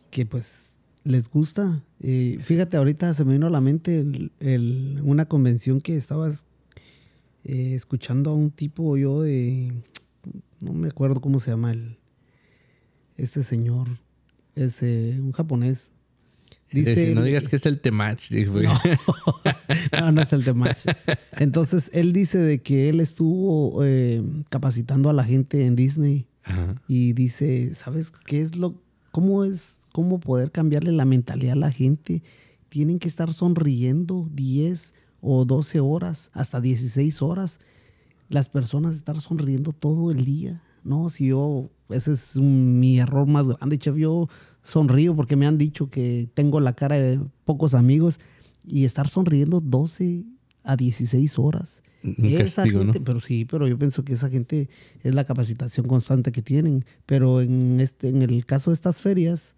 que 0.10 0.26
pues 0.26 0.70
les 1.04 1.30
gusta. 1.30 1.84
Eh, 2.00 2.38
fíjate, 2.42 2.78
ahorita 2.78 3.14
se 3.14 3.26
me 3.26 3.34
vino 3.34 3.48
a 3.48 3.52
la 3.52 3.62
mente 3.62 4.06
una 5.04 5.26
convención 5.26 5.82
que 5.82 5.96
estabas 5.96 6.46
eh, 7.44 7.74
escuchando 7.74 8.32
a 8.32 8.36
un 8.36 8.52
tipo 8.52 8.98
yo 8.98 9.22
de, 9.22 9.74
no 10.62 10.74
me 10.74 10.88
acuerdo 10.88 11.22
cómo 11.22 11.40
se 11.40 11.52
llama 11.52 11.72
el, 11.72 11.98
este 13.18 13.44
señor, 13.44 14.00
es 14.56 14.82
un 14.82 15.32
japonés. 15.32 15.92
Dice, 16.72 17.14
no 17.16 17.24
digas 17.24 17.48
que 17.48 17.56
es 17.56 17.66
el 17.66 17.80
temach. 17.80 18.30
no, 20.00 20.12
no 20.12 20.22
es 20.22 20.34
el 20.34 20.44
tema. 20.44 20.76
Entonces, 21.38 21.90
él 21.94 22.14
dice 22.14 22.38
de 22.38 22.62
que 22.62 22.90
él 22.90 23.00
estuvo 23.00 23.84
eh, 23.84 24.22
capacitando 24.50 25.10
a 25.10 25.14
la 25.14 25.24
gente 25.24 25.66
en 25.66 25.76
Disney 25.76 26.28
Ajá. 26.44 26.76
y 26.88 27.14
dice, 27.14 27.74
¿sabes 27.76 28.12
qué 28.12 28.42
es 28.42 28.56
lo, 28.56 28.76
cómo 29.12 29.44
es, 29.46 29.80
cómo 29.92 30.20
poder 30.20 30.52
cambiarle 30.52 30.92
la 30.92 31.06
mentalidad 31.06 31.54
a 31.54 31.60
la 31.60 31.72
gente? 31.72 32.22
Tienen 32.70 33.00
que 33.00 33.08
estar 33.08 33.34
sonriendo 33.34 34.30
10 34.34 34.94
o 35.22 35.46
12 35.46 35.80
horas, 35.80 36.30
hasta 36.34 36.62
16 36.62 37.22
horas. 37.22 37.60
Las 38.30 38.48
personas 38.48 38.96
estar 38.96 39.20
sonriendo 39.22 39.72
todo 39.72 40.12
el 40.12 40.24
día. 40.24 40.62
No, 40.84 41.10
si 41.10 41.28
yo, 41.30 41.72
ese 41.90 42.14
es 42.14 42.36
un- 42.36 42.80
mi 42.80 43.00
error 43.00 43.28
más 43.28 43.48
grande, 43.48 43.78
chef. 43.80 43.96
Yo 43.98 44.30
sonrío 44.70 45.16
porque 45.16 45.36
me 45.36 45.46
han 45.48 45.58
dicho 45.58 45.90
que 45.90 46.30
tengo 46.34 46.60
la 46.60 46.74
cara 46.74 46.96
de 46.98 47.20
pocos 47.46 47.74
amigos 47.74 48.20
y 48.66 48.86
estar 48.86 49.08
sonriendo 49.10 49.62
12 49.62 50.24
a 50.64 50.76
16 50.76 51.40
horas. 51.40 51.82
Un 52.04 52.26
Esa 52.28 52.64
castigo, 52.64 52.80
¿no? 52.84 52.94
gente, 52.94 53.02
pero 53.06 53.20
sí, 53.20 53.44
pero 53.46 53.68
yo 53.68 53.78
pienso 53.78 54.04
que 54.06 54.14
esa 54.14 54.30
gente 54.30 54.70
es 55.04 55.14
la 55.14 55.26
capacitación 55.26 55.86
constante 55.88 56.32
que 56.32 56.42
tienen. 56.42 56.86
Pero 57.06 57.42
en 57.42 57.80
este, 57.82 58.08
en 58.10 58.22
el 58.22 58.46
caso 58.46 58.70
de 58.72 58.76
estas 58.76 59.02
ferias, 59.02 59.56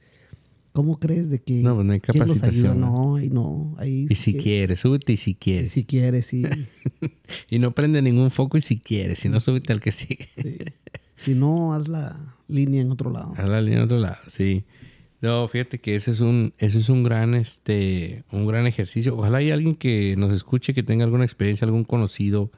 ¿cómo 0.71 0.97
crees 0.99 1.29
de 1.29 1.39
que 1.39 1.61
No, 1.61 1.75
pues 1.75 1.85
no 1.85 1.93
hay 1.93 1.99
capacitación, 1.99 2.79
¿no? 2.79 3.17
Ahí 3.17 3.29
no, 3.29 3.75
ahí 3.77 4.07
Y 4.09 4.15
si 4.15 4.33
que- 4.33 4.39
quieres, 4.39 4.79
súbete 4.79 5.13
y 5.13 5.17
si 5.17 5.35
quieres. 5.35 5.71
si 5.71 5.83
quieres, 5.83 6.25
sí. 6.27 6.43
Y 7.51 7.59
no 7.59 7.71
prende 7.71 8.01
ningún 8.01 8.31
foco 8.31 8.57
y 8.57 8.61
si 8.61 8.79
quieres. 8.79 9.19
Si 9.19 9.29
no, 9.29 9.39
súbete 9.39 9.71
al 9.73 9.81
que 9.81 9.91
sigue. 9.91 10.29
sí. 10.41 10.57
Si 11.17 11.35
no, 11.35 11.73
haz 11.75 11.87
la 11.87 12.35
línea 12.47 12.81
en 12.81 12.89
otro 12.91 13.11
lado. 13.11 13.33
A 13.37 13.45
la 13.45 13.61
línea 13.61 13.79
de 13.79 13.85
otro 13.85 13.99
lado, 13.99 14.17
sí. 14.27 14.63
No, 15.21 15.47
fíjate 15.47 15.79
que 15.79 15.95
ese 15.95 16.11
es 16.11 16.19
un, 16.19 16.53
ese 16.57 16.79
es 16.79 16.89
un 16.89 17.03
gran, 17.03 17.35
este, 17.35 18.23
un 18.31 18.47
gran 18.47 18.65
ejercicio. 18.65 19.15
Ojalá 19.15 19.37
haya 19.37 19.53
alguien 19.53 19.75
que 19.75 20.15
nos 20.17 20.33
escuche, 20.33 20.73
que 20.73 20.81
tenga 20.81 21.05
alguna 21.05 21.25
experiencia, 21.25 21.65
algún 21.65 21.83
conocido 21.83 22.51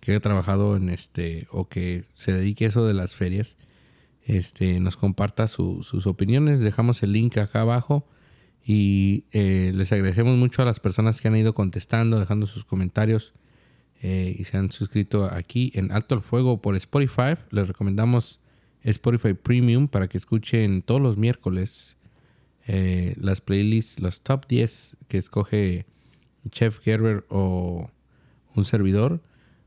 que 0.00 0.10
haya 0.12 0.20
trabajado 0.20 0.76
en 0.76 0.88
este, 0.90 1.46
o 1.50 1.68
que 1.68 2.04
se 2.14 2.32
dedique 2.32 2.64
a 2.64 2.68
eso 2.68 2.84
de 2.86 2.94
las 2.94 3.14
ferias, 3.14 3.56
este, 4.24 4.80
nos 4.80 4.96
comparta 4.96 5.46
su- 5.46 5.84
sus 5.84 6.06
opiniones. 6.08 6.58
Dejamos 6.58 7.02
el 7.04 7.12
link 7.12 7.38
acá 7.38 7.60
abajo 7.60 8.04
y 8.64 9.24
eh, 9.32 9.70
les 9.74 9.92
agradecemos 9.92 10.36
mucho 10.36 10.62
a 10.62 10.64
las 10.64 10.80
personas 10.80 11.20
que 11.20 11.28
han 11.28 11.36
ido 11.36 11.54
contestando, 11.54 12.18
dejando 12.18 12.46
sus 12.46 12.64
comentarios 12.64 13.32
eh, 14.02 14.34
y 14.36 14.44
se 14.44 14.56
han 14.56 14.72
suscrito 14.72 15.24
aquí 15.26 15.70
en 15.74 15.92
Alto 15.92 16.16
el 16.16 16.20
Fuego 16.22 16.60
por 16.60 16.74
Spotify. 16.76 17.34
Les 17.52 17.66
recomendamos 17.68 18.40
Spotify 18.82 19.34
Premium 19.34 19.86
para 19.88 20.08
que 20.08 20.18
escuchen 20.18 20.82
todos 20.82 21.00
los 21.00 21.16
miércoles 21.16 21.96
eh, 22.68 23.14
las 23.18 23.40
playlists, 23.40 23.98
los 23.98 24.20
top 24.20 24.46
10 24.46 24.98
que 25.08 25.16
escoge 25.16 25.86
Chef 26.50 26.78
Gerber 26.80 27.24
o 27.30 27.90
un 28.54 28.64
servidor 28.64 29.22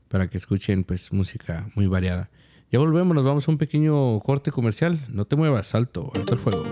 para 0.08 0.28
que 0.28 0.38
escuchen 0.38 0.84
pues 0.84 1.12
música 1.12 1.68
muy 1.74 1.88
variada. 1.88 2.30
Ya 2.70 2.78
volvemos, 2.78 3.14
nos 3.14 3.24
vamos 3.24 3.48
a 3.48 3.50
un 3.50 3.58
pequeño 3.58 4.20
corte 4.20 4.52
comercial. 4.52 5.04
No 5.08 5.24
te 5.24 5.36
muevas, 5.36 5.66
salto, 5.66 6.12
alto 6.14 6.34
el 6.34 6.40
fuego. 6.40 6.64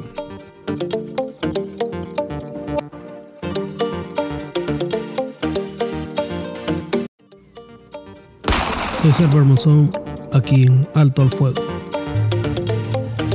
Soy 9.03 9.11
Herbert 9.19 9.47
Monzón, 9.47 9.91
aquí 10.33 10.65
en 10.65 10.87
Alto 10.95 11.23
al 11.23 11.31
Fuego. 11.31 11.63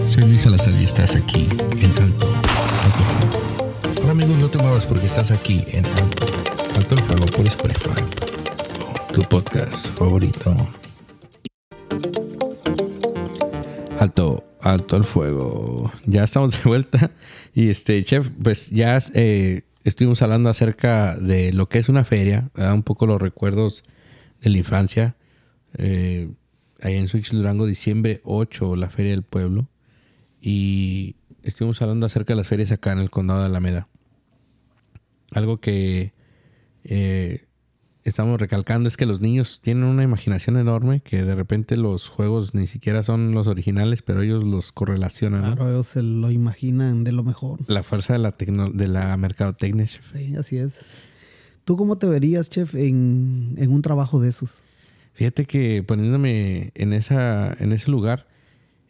Soy 0.07 0.23
Luis 0.23 0.41
Salazar 0.41 0.73
y 0.79 0.85
estás 0.85 1.15
aquí 1.15 1.49
en 1.81 1.91
Alto, 2.01 2.27
Alto 2.27 2.44
no 4.33 4.49
te 4.49 4.57
muevas 4.57 4.85
porque 4.85 5.05
estás 5.05 5.31
aquí 5.31 5.63
en 5.67 5.85
Alto, 5.85 6.25
Alto 6.75 6.95
el 6.95 7.01
Fuego 7.01 7.25
por 7.27 7.45
Spotify. 7.45 8.01
Tu 9.13 9.21
podcast 9.21 9.85
favorito. 9.89 10.55
Alto, 13.99 14.43
alto 14.61 14.97
el 14.97 15.03
fuego. 15.03 15.91
Ya 16.05 16.23
estamos 16.23 16.51
de 16.51 16.57
vuelta. 16.65 17.11
Y 17.53 17.69
este, 17.69 18.03
chef, 18.03 18.29
pues 18.41 18.71
ya 18.71 18.97
eh, 19.13 19.61
estuvimos 19.83 20.23
hablando 20.23 20.49
acerca 20.49 21.15
de 21.15 21.53
lo 21.53 21.69
que 21.69 21.77
es 21.77 21.87
una 21.87 22.03
feria, 22.03 22.49
¿verdad? 22.55 22.73
un 22.73 22.83
poco 22.83 23.05
los 23.05 23.21
recuerdos 23.21 23.83
de 24.41 24.49
la 24.49 24.57
infancia. 24.57 25.15
Eh, 25.77 26.29
ahí 26.81 26.95
en 26.95 27.07
Suchil 27.07 27.37
Durango, 27.37 27.67
diciembre 27.67 28.21
8, 28.23 28.75
la 28.75 28.89
Feria 28.89 29.11
del 29.11 29.23
Pueblo. 29.23 29.67
Y 30.41 31.15
estuvimos 31.43 31.81
hablando 31.83 32.07
acerca 32.07 32.33
de 32.33 32.37
las 32.37 32.47
ferias 32.47 32.71
acá 32.71 32.91
en 32.91 32.99
el 32.99 33.11
condado 33.11 33.41
de 33.41 33.45
Alameda. 33.45 33.87
Algo 35.35 35.59
que 35.59 36.13
eh, 36.83 37.45
estamos 38.03 38.39
recalcando 38.39 38.87
es 38.87 38.97
que 38.97 39.05
los 39.05 39.19
niños 39.21 39.59
tienen 39.61 39.83
una 39.83 40.03
imaginación 40.03 40.57
enorme, 40.57 41.01
que 41.01 41.23
de 41.23 41.35
repente 41.35 41.75
los 41.77 42.07
juegos 42.07 42.53
ni 42.53 42.67
siquiera 42.67 43.03
son 43.03 43.33
los 43.33 43.47
originales, 43.47 44.01
pero 44.01 44.21
ellos 44.21 44.43
los 44.43 44.71
correlacionan. 44.71 45.41
¿no? 45.41 45.55
Claro, 45.55 45.71
ellos 45.71 45.87
se 45.87 46.01
lo 46.01 46.31
imaginan 46.31 47.03
de 47.03 47.11
lo 47.11 47.23
mejor. 47.23 47.59
La 47.67 47.83
fuerza 47.83 48.13
de 48.13 48.19
la, 48.19 48.37
tecno- 48.37 48.71
de 48.71 48.87
la 48.87 49.15
mercadotecnia, 49.17 49.85
chef. 49.85 50.05
Sí, 50.13 50.35
así 50.35 50.57
es. 50.57 50.85
¿Tú 51.65 51.75
cómo 51.77 51.97
te 51.97 52.07
verías, 52.07 52.49
chef, 52.49 52.75
en, 52.75 53.55
en 53.57 53.71
un 53.71 53.81
trabajo 53.81 54.19
de 54.21 54.29
esos? 54.29 54.63
Fíjate 55.13 55.45
que 55.45 55.81
poniéndome 55.83 56.71
en, 56.75 56.93
esa, 56.93 57.53
en 57.59 57.71
ese 57.73 57.89
lugar, 57.89 58.27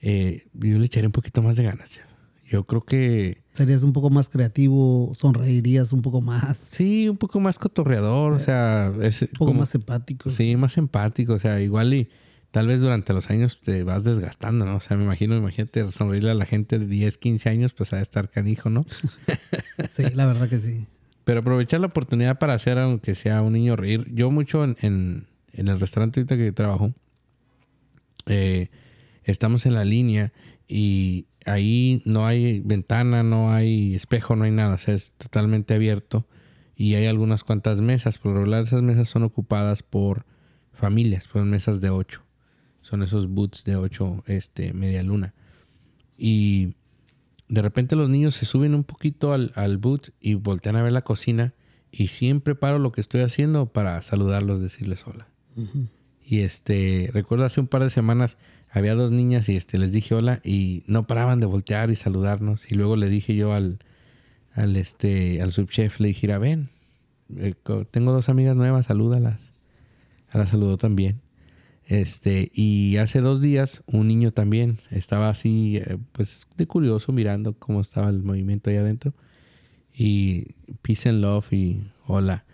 eh, 0.02 0.46
yo 0.54 0.78
le 0.78 0.86
echaría 0.86 1.08
un 1.08 1.12
poquito 1.14 1.42
más 1.42 1.56
de 1.56 1.64
ganas, 1.64 1.90
chef. 1.92 2.04
Yo 2.48 2.66
creo 2.66 2.82
que 2.82 3.42
¿Serías 3.56 3.84
un 3.84 3.94
poco 3.94 4.10
más 4.10 4.28
creativo? 4.30 5.12
¿Sonreirías 5.15 5.94
un 5.94 6.02
poco 6.02 6.22
más? 6.22 6.58
sí, 6.72 7.08
un 7.10 7.18
poco 7.18 7.39
más 7.39 7.58
cotorreador, 7.58 8.34
o 8.34 8.39
sea, 8.39 8.91
es 9.02 9.22
Un 9.22 9.28
poco 9.30 9.46
como- 9.48 9.60
más 9.62 9.74
empático? 9.76 10.30
Sí, 10.30 10.56
más 10.58 10.78
empático, 10.78 11.34
o 11.34 11.39
sea, 11.39 11.62
igual 11.62 11.94
y 11.94 12.10
tal 12.52 12.68
vez 12.68 12.80
durante 12.82 13.13
los 13.13 13.30
años 13.30 13.60
te 13.63 13.84
vas 13.84 14.04
desgastando, 14.04 14.65
¿no? 14.65 14.76
O 14.76 14.80
sea, 14.80 14.96
me 14.98 15.04
imagino, 15.04 15.36
imagínate 15.38 15.89
sonreírle 15.91 16.32
a 16.32 16.36
la 16.36 16.46
gente 16.46 16.80
de 16.80 16.86
10, 16.88 17.18
15 17.18 17.50
años, 17.50 17.74
pues 17.74 17.94
a 17.94 18.02
estar 18.02 18.30
canijo, 18.30 18.70
¿no? 18.70 18.86
Sí, 19.96 20.04
la 20.13 20.26
verdad 20.26 20.50
que 20.50 20.60
sí. 20.60 20.86
Pero 21.24 21.39
aprovechar 21.39 21.80
la 21.80 21.88
oportunidad 21.88 22.38
para 22.39 22.54
hacer 22.54 22.78
aunque 22.78 23.15
sea 23.15 23.41
un 23.41 23.54
niño 23.54 23.76
reír. 23.76 24.06
Yo 24.13 24.32
mucho 24.32 24.63
en, 24.63 24.78
en- 24.82 25.28
en 25.54 25.68
el 25.70 25.80
restaurante 25.80 26.20
ahorita 26.20 26.36
que 26.38 26.52
trabajo, 26.52 26.94
eh, 28.26 28.70
estamos 29.24 29.65
en 29.65 29.74
la 29.74 29.86
línea 29.86 30.34
y 30.68 31.28
ahí 31.46 32.02
no 32.06 32.26
hay 32.26 32.60
ventana, 32.60 33.24
no 33.24 33.52
hay 33.52 33.96
espejo, 33.96 34.36
no 34.36 34.44
hay 34.44 34.52
nada. 34.52 34.76
O 34.76 34.78
sea, 34.78 34.94
es 34.94 35.14
totalmente 35.18 35.74
abierto 35.74 36.28
y 36.76 36.96
hay 36.96 37.06
algunas 37.06 37.44
cuantas 37.44 37.82
mesas. 37.82 38.18
Por 38.18 38.32
lo 38.32 38.40
regular 38.40 38.64
esas 38.64 38.82
mesas 38.82 39.08
son 39.08 39.24
ocupadas 39.24 39.84
por 39.84 40.26
familias, 40.74 41.26
son 41.32 41.50
mesas 41.50 41.82
de 41.82 41.90
ocho. 41.90 42.22
Son 42.82 43.02
esos 43.02 43.28
boots 43.28 43.64
de 43.64 43.78
ocho, 43.78 44.24
este, 44.28 44.74
media 44.74 45.02
luna. 45.02 45.34
Y 46.18 46.76
de 47.48 47.62
repente 47.62 47.96
los 47.96 48.10
niños 48.10 48.36
se 48.36 48.46
suben 48.46 48.76
un 48.76 48.84
poquito 48.84 49.34
al, 49.34 49.52
al 49.56 49.78
boot 49.78 50.14
y 50.20 50.36
voltean 50.36 50.76
a 50.76 50.84
ver 50.84 50.92
la 50.92 51.04
cocina 51.04 51.54
y 51.92 52.08
siempre 52.08 52.56
paro 52.56 52.78
lo 52.78 52.92
que 52.92 53.02
estoy 53.02 53.22
haciendo 53.22 53.68
para 53.68 54.02
saludarlos, 54.02 54.62
decirles 54.62 55.06
hola. 55.08 55.28
Y 56.22 56.40
este, 56.40 57.10
recuerdo 57.14 57.46
hace 57.46 57.62
un 57.62 57.68
par 57.68 57.84
de 57.84 57.90
semanas 57.90 58.38
había 58.76 58.94
dos 58.94 59.12
niñas 59.12 59.48
y 59.50 59.56
este 59.56 59.78
les 59.78 59.92
dije 59.92 60.16
hola 60.16 60.42
y 60.44 60.84
no 60.88 61.08
paraban 61.08 61.40
de 61.40 61.46
voltear 61.46 61.90
y 61.92 61.96
saludarnos 61.96 62.72
y 62.72 62.76
luego 62.76 62.96
le 62.98 63.10
dije 63.10 63.36
yo 63.36 63.54
al 63.54 63.80
al 64.54 64.76
este 64.76 65.42
al 65.42 65.52
subchef 65.52 66.00
le 66.00 66.10
dije, 66.10 66.28
"Mira, 66.28 66.40
ven, 66.40 66.70
eh, 67.38 67.54
tengo 67.92 68.12
dos 68.12 68.30
amigas 68.30 68.56
nuevas, 68.56 68.86
salúdalas." 68.88 69.54
A 70.30 70.38
la 70.38 70.48
saludó 70.48 70.78
también. 70.78 71.22
Este, 71.88 72.52
y 72.54 72.98
hace 72.98 73.22
dos 73.22 73.42
días 73.42 73.84
un 73.86 74.08
niño 74.08 74.32
también 74.32 74.80
estaba 74.92 75.30
así, 75.30 75.78
eh, 75.78 75.98
pues 76.14 76.48
de 76.58 76.66
curioso 76.66 77.12
mirando 77.12 77.54
cómo 77.54 77.82
estaba 77.82 78.10
el 78.10 78.24
movimiento 78.24 78.70
ahí 78.70 78.78
adentro. 78.78 79.14
Y 79.94 80.54
peace 80.82 81.10
and 81.10 81.22
love 81.22 81.52
y 81.54 81.84
hola. 82.08 82.45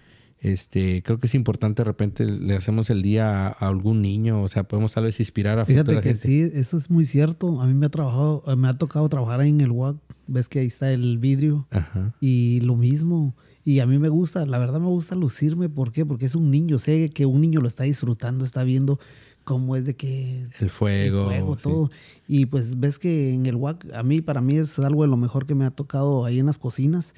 Este, 0.42 1.04
creo 1.04 1.20
que 1.20 1.28
es 1.28 1.36
importante 1.36 1.82
de 1.82 1.84
repente 1.84 2.26
le 2.26 2.56
hacemos 2.56 2.90
el 2.90 3.04
día 3.04 3.48
a, 3.48 3.52
algún 3.68 4.02
niño, 4.02 4.42
o 4.42 4.50
sea, 4.50 4.64
podemos 4.64 4.92
tal 4.92 5.04
vez 5.04 5.20
inspirar 5.20 5.60
a 5.60 5.66
Fíjate 5.66 5.94
futura 5.94 6.02
que 6.02 6.16
gente. 6.16 6.28
sí, 6.28 6.52
eso 6.60 6.78
es 6.78 6.90
muy 6.90 7.06
cierto. 7.06 7.62
A 7.62 7.68
mí 7.68 7.76
me 7.76 7.86
ha 7.86 7.90
trabajado, 7.90 8.44
me 8.58 8.68
ha 8.68 8.74
tocado 8.74 9.08
trabajar 9.08 9.40
ahí 9.40 9.50
en 9.50 9.62
el 9.62 9.72
WAC. 9.72 9.98
Ves 10.26 10.50
que 10.50 10.60
ahí 10.60 10.68
está 10.68 10.92
el 10.92 11.20
vidrio 11.20 11.68
Ajá. 11.70 12.16
y 12.20 12.60
lo 12.62 12.76
mismo. 12.76 13.36
Y 13.64 13.80
a 13.80 13.86
mí 13.86 14.00
me 14.00 14.10
gusta, 14.10 14.44
la 14.48 14.58
verdad 14.58 14.80
me 14.80 14.88
gusta 14.88 15.14
lucirme. 15.14 15.70
¿Por 15.70 15.92
qué? 15.92 16.08
Porque 16.08 16.26
es 16.26 16.34
un 16.34 16.50
niño. 16.50 16.80
Sé 16.80 17.12
que 17.12 17.28
un 17.28 17.42
niño 17.42 17.62
lo 17.62 17.68
está 17.68 17.84
disfrutando, 17.84 18.44
está 18.44 18.64
viendo 18.64 19.00
cómo 19.44 19.76
es 19.76 19.86
de 19.86 19.96
que 19.96 20.48
El 20.60 20.72
fuego. 20.72 21.22
el 21.24 21.28
fuego, 21.28 21.56
sí. 21.56 21.62
todo. 21.62 21.92
Y 22.28 22.48
pues 22.48 22.80
ves 22.80 22.98
que 22.98 23.34
en 23.34 23.46
el 23.46 23.58
WAC, 23.58 23.86
a 23.94 24.02
mí, 24.02 24.22
para 24.22 24.42
mí 24.42 24.56
es 24.58 24.80
algo 24.80 25.04
de 25.04 25.10
lo 25.10 25.18
mejor 25.18 25.46
que 25.46 25.54
me 25.54 25.66
ha 25.66 25.72
tocado 25.72 26.26
ahí 26.26 26.40
en 26.40 26.48
las 26.48 26.58
cocinas. 26.58 27.14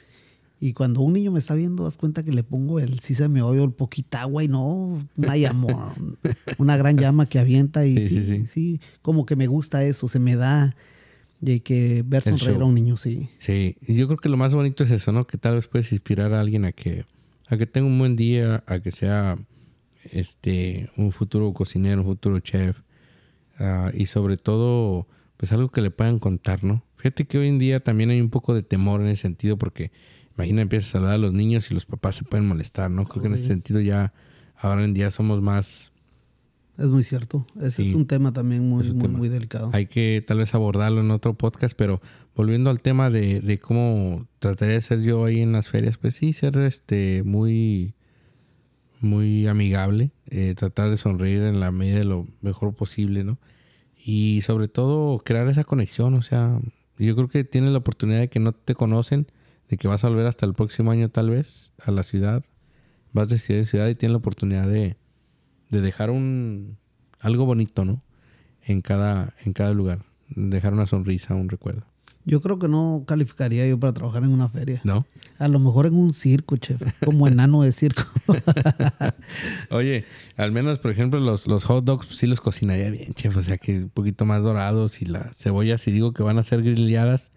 Y 0.60 0.74
cuando 0.74 1.02
un 1.02 1.14
niño 1.14 1.32
me 1.32 1.40
está 1.40 1.56
viendo, 1.56 1.84
das 1.84 1.98
cuenta 1.98 2.24
que 2.24 2.32
le 2.32 2.44
pongo 2.44 2.80
el, 2.80 3.00
sí 3.00 3.16
se 3.16 3.28
me 3.28 3.42
oye 3.42 3.62
el 3.62 3.72
poquita 3.72 4.22
agua 4.22 4.44
y 4.44 4.48
no, 4.48 5.06
una 5.18 5.36
llama, 5.36 5.94
una 6.58 6.78
gran 6.78 6.98
llama 6.98 7.26
que 7.28 7.40
avienta 7.40 7.86
y 7.86 7.96
Sí, 7.96 8.08
sí, 8.08 8.16
sí, 8.16 8.26
sí, 8.26 8.46
sí. 8.46 8.80
como 9.02 9.26
que 9.26 9.36
me 9.36 9.48
gusta 9.48 9.84
eso, 9.84 10.08
se 10.08 10.20
me 10.20 10.36
da 10.38 10.74
de 11.42 11.60
que 11.60 12.04
ver 12.06 12.22
sonreír 12.24 12.62
a 12.62 12.66
un 12.66 12.76
niño, 12.76 12.96
sí. 12.96 13.28
Sí, 13.40 13.76
y 13.86 13.96
yo 13.96 14.08
creo 14.08 14.18
que 14.18 14.30
lo 14.30 14.38
más 14.38 14.54
bonito 14.54 14.86
es 14.86 14.92
eso, 14.92 15.12
¿no? 15.12 15.28
Que 15.28 15.38
tal 15.38 15.56
vez 15.56 15.68
puedes 15.68 15.92
inspirar 15.92 16.34
a 16.34 16.40
alguien 16.40 16.64
a 16.64 16.72
que, 16.72 17.06
a 17.50 17.58
que 17.58 17.66
tenga 17.66 17.88
un 17.88 18.00
buen 18.00 18.16
día, 18.16 18.64
a 18.66 18.80
que 18.80 18.92
sea 18.92 19.36
este 20.12 20.90
un 20.96 21.12
futuro 21.12 21.52
cocinero, 21.54 22.02
un 22.02 22.08
futuro 22.08 22.40
chef. 22.40 22.82
ah, 23.60 23.92
y 23.94 24.06
sobre 24.06 24.38
todo, 24.38 25.08
pues 25.36 25.52
algo 25.52 25.70
que 25.70 25.82
le 25.82 25.92
puedan 25.92 26.20
contar, 26.20 26.64
¿no? 26.64 26.84
Fíjate 26.96 27.26
que 27.26 27.38
hoy 27.38 27.50
en 27.50 27.60
día 27.60 27.82
también 27.82 28.10
hay 28.12 28.22
un 28.22 28.30
poco 28.30 28.54
de 28.56 28.64
temor 28.64 29.02
en 29.02 29.08
ese 29.08 29.24
sentido, 29.24 29.58
porque 29.58 29.92
imagina, 30.38 30.62
empiezas 30.62 30.90
a 30.90 30.92
saludar 30.94 31.14
a 31.16 31.18
los 31.18 31.34
niños 31.34 31.70
y 31.70 31.74
los 31.74 31.86
papás 31.86 32.16
se 32.16 32.24
pueden 32.24 32.48
molestar, 32.48 32.90
¿no? 32.92 33.06
Creo 33.06 33.22
que 33.22 33.28
en 33.28 33.36
ese 33.36 33.48
sentido 33.48 33.80
ya, 33.80 34.14
ahora 34.58 34.84
en 34.84 34.94
día 34.94 35.12
somos 35.12 35.42
más 35.42 35.92
Es 36.76 36.88
muy 36.88 37.04
cierto. 37.04 37.46
Ese 37.58 37.84
Sí. 37.84 37.90
es 37.90 37.96
un 37.96 38.08
tema 38.08 38.34
también 38.34 38.68
muy, 38.68 38.92
muy, 38.92 39.02
tema. 39.04 39.18
muy 39.20 39.30
delicado. 39.30 39.70
Hay 39.74 39.86
que 39.86 40.24
tal 40.26 40.40
vez 40.40 40.56
abordarlo 40.56 41.02
en 41.02 41.12
otro 41.12 41.36
podcast, 41.36 41.76
pero 41.78 42.02
volviendo 42.36 42.72
al 42.72 42.82
tema 42.82 43.12
de, 43.12 43.42
de 43.42 43.60
cómo 43.60 44.26
trataría 44.40 44.74
de 44.76 44.82
ser 44.82 45.02
yo 45.04 45.24
ahí 45.26 45.42
en 45.42 45.52
las 45.52 45.68
ferias, 45.70 45.98
pues 45.98 46.16
sí, 46.16 46.34
ser 46.34 46.58
este 46.58 47.22
muy, 47.24 47.94
muy 49.02 49.46
amigable, 49.46 50.10
eh, 50.32 50.56
tratar 50.58 50.90
de 50.90 50.98
sonreír 50.98 51.44
en 51.44 51.60
la 51.60 51.72
medida 51.72 52.00
de 52.00 52.06
lo 52.06 52.28
mejor 52.42 52.74
posible, 52.74 53.24
¿no? 53.24 53.38
Y 54.04 54.42
sobre 54.42 54.68
todo 54.68 55.20
crear 55.20 55.48
esa 55.50 55.64
conexión, 55.66 56.16
o 56.16 56.22
sea, 56.24 56.60
yo 56.98 57.16
creo 57.16 57.28
que 57.28 57.44
tienes 57.44 57.70
la 57.70 57.78
oportunidad 57.78 58.20
de 58.20 58.30
que 58.30 58.40
no 58.40 58.52
te 58.54 58.74
conocen, 58.76 59.28
de 59.74 59.78
que 59.78 59.88
vas 59.88 60.04
a 60.04 60.10
volver 60.10 60.28
hasta 60.28 60.46
el 60.46 60.54
próximo 60.54 60.92
año 60.92 61.10
tal 61.10 61.32
vez 61.32 61.74
a 61.84 61.92
la 61.92 62.04
ciudad, 62.04 62.44
vas 63.12 63.30
de 63.30 63.40
ciudad 63.40 63.60
en 63.60 63.66
ciudad 63.66 63.88
y 63.88 63.96
tienes 63.96 64.12
la 64.12 64.20
oportunidad 64.20 64.68
de, 64.68 64.98
de 65.70 65.82
dejar 65.82 66.12
un 66.12 66.78
algo 67.20 67.46
bonito, 67.46 67.84
¿no? 67.84 68.04
En 68.62 68.82
cada, 68.82 69.34
en 69.44 69.54
cada 69.54 69.74
lugar. 69.74 70.06
Dejar 70.30 70.74
una 70.74 70.86
sonrisa, 70.86 71.34
un 71.34 71.50
recuerdo. 71.50 71.86
Yo 72.26 72.42
creo 72.42 72.58
que 72.60 72.68
no 72.68 73.04
calificaría 73.06 73.68
yo 73.68 73.80
para 73.80 73.94
trabajar 73.94 74.24
en 74.24 74.30
una 74.30 74.48
feria. 74.48 74.80
¿No? 74.84 75.06
A 75.40 75.48
lo 75.48 75.60
mejor 75.60 75.88
en 75.88 75.96
un 75.96 76.14
circo, 76.14 76.56
chef, 76.56 76.82
como 77.04 77.28
enano 77.28 77.64
de 77.64 77.72
circo. 77.72 78.04
Oye, 79.72 80.06
al 80.38 80.52
menos, 80.52 80.80
por 80.80 80.92
ejemplo, 80.92 81.20
los, 81.20 81.48
los 81.48 81.66
hot 81.66 81.84
dogs 81.84 82.06
pues, 82.06 82.20
sí 82.20 82.28
los 82.28 82.40
cocinaría 82.40 82.92
bien, 82.92 83.14
chef. 83.14 83.36
O 83.36 83.42
sea, 83.42 83.58
que 83.58 83.80
un 83.80 83.90
poquito 83.90 84.24
más 84.24 84.44
dorados 84.44 85.02
y 85.02 85.06
las 85.06 85.36
cebollas, 85.36 85.82
si 85.82 85.92
digo 85.92 86.14
que 86.14 86.24
van 86.24 86.38
a 86.38 86.44
ser 86.44 86.62
grilladas, 86.62 87.32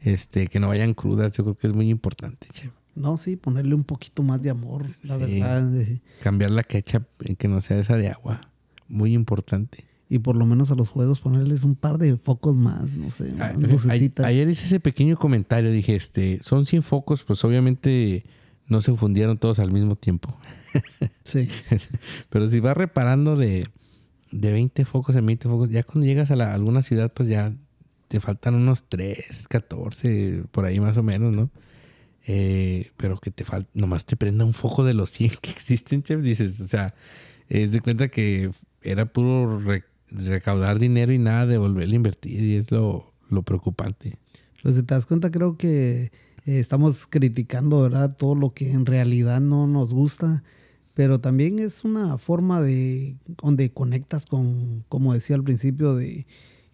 este, 0.00 0.46
que 0.48 0.60
no 0.60 0.68
vayan 0.68 0.94
crudas, 0.94 1.32
yo 1.36 1.44
creo 1.44 1.56
que 1.56 1.66
es 1.66 1.72
muy 1.72 1.88
importante, 1.90 2.48
chef. 2.52 2.70
No, 2.94 3.16
sí, 3.18 3.36
ponerle 3.36 3.74
un 3.74 3.84
poquito 3.84 4.22
más 4.22 4.40
de 4.42 4.50
amor, 4.50 4.86
la 5.02 5.16
Sí. 5.18 5.20
verdad. 5.40 5.76
eh, 5.80 6.00
Cambiar 6.22 6.50
la 6.50 6.62
ketchup, 6.62 7.04
eh, 7.20 7.34
que 7.36 7.46
no 7.48 7.60
sea 7.60 7.78
esa 7.78 7.96
de 7.96 8.08
agua. 8.08 8.48
Muy 8.88 9.12
importante. 9.12 9.84
Y 10.08 10.20
por 10.20 10.36
lo 10.36 10.46
menos 10.46 10.70
a 10.70 10.76
los 10.76 10.88
juegos 10.88 11.20
ponerles 11.20 11.62
un 11.64 11.74
par 11.74 11.98
de 11.98 12.16
focos 12.16 12.56
más, 12.56 12.92
no 12.94 13.10
sé, 13.10 13.32
A- 13.40 13.52
más 13.52 13.56
lucecitas. 13.58 14.24
a- 14.24 14.28
ayer 14.28 14.48
hice 14.48 14.64
ese 14.66 14.80
pequeño 14.80 15.16
comentario, 15.18 15.70
dije, 15.72 15.94
este, 15.96 16.38
son 16.42 16.64
100 16.64 16.82
focos, 16.84 17.24
pues 17.24 17.44
obviamente 17.44 18.24
no 18.68 18.80
se 18.82 18.94
fundieron 18.96 19.36
todos 19.36 19.58
al 19.58 19.72
mismo 19.72 19.96
tiempo. 19.96 20.34
Sí. 21.24 21.48
Pero 22.30 22.48
si 22.48 22.60
vas 22.60 22.76
reparando 22.76 23.36
de, 23.36 23.68
de 24.30 24.52
20 24.52 24.84
focos 24.84 25.16
en 25.16 25.26
20 25.26 25.48
focos, 25.48 25.70
ya 25.70 25.82
cuando 25.82 26.06
llegas 26.06 26.30
a, 26.30 26.36
la- 26.36 26.54
alguna 26.54 26.82
ciudad, 26.82 27.12
pues 27.12 27.28
ya 27.28 27.52
te 28.08 28.20
faltan 28.20 28.54
unos 28.54 28.84
3, 28.88 29.46
14, 29.48 30.44
por 30.52 30.64
ahí 30.64 30.80
más 30.80 30.96
o 30.96 31.02
menos, 31.02 31.34
¿no? 31.34 31.50
Eh, 32.26 32.90
pero 32.96 33.18
que 33.18 33.30
te 33.30 33.44
falta, 33.44 33.68
nomás 33.74 34.04
te 34.04 34.16
prenda 34.16 34.44
un 34.44 34.54
foco 34.54 34.84
de 34.84 34.94
los 34.94 35.10
100 35.10 35.32
que 35.40 35.50
existen, 35.50 36.02
chef, 36.02 36.22
dices, 36.22 36.60
o 36.60 36.66
sea, 36.66 36.94
es 37.48 37.72
de 37.72 37.80
cuenta 37.80 38.08
que 38.08 38.50
era 38.82 39.06
puro 39.06 39.60
re- 39.60 39.84
recaudar 40.10 40.78
dinero 40.78 41.12
y 41.12 41.18
nada 41.18 41.46
de 41.46 41.58
volver 41.58 41.88
a 41.88 41.94
invertir 41.94 42.42
y 42.42 42.56
es 42.56 42.70
lo, 42.70 43.12
lo 43.30 43.42
preocupante. 43.42 44.18
Pues 44.62 44.74
si 44.76 44.82
te 44.82 44.94
das 44.94 45.06
cuenta, 45.06 45.30
creo 45.30 45.56
que 45.56 46.10
eh, 46.44 46.58
estamos 46.58 47.06
criticando, 47.06 47.82
¿verdad? 47.82 48.16
Todo 48.16 48.34
lo 48.34 48.54
que 48.54 48.70
en 48.72 48.86
realidad 48.86 49.40
no 49.40 49.66
nos 49.68 49.94
gusta, 49.94 50.42
pero 50.94 51.20
también 51.20 51.58
es 51.60 51.84
una 51.84 52.18
forma 52.18 52.60
de 52.60 53.16
donde 53.40 53.70
conectas 53.70 54.26
con, 54.26 54.84
como 54.88 55.12
decía 55.14 55.36
al 55.36 55.44
principio, 55.44 55.94
de 55.94 56.26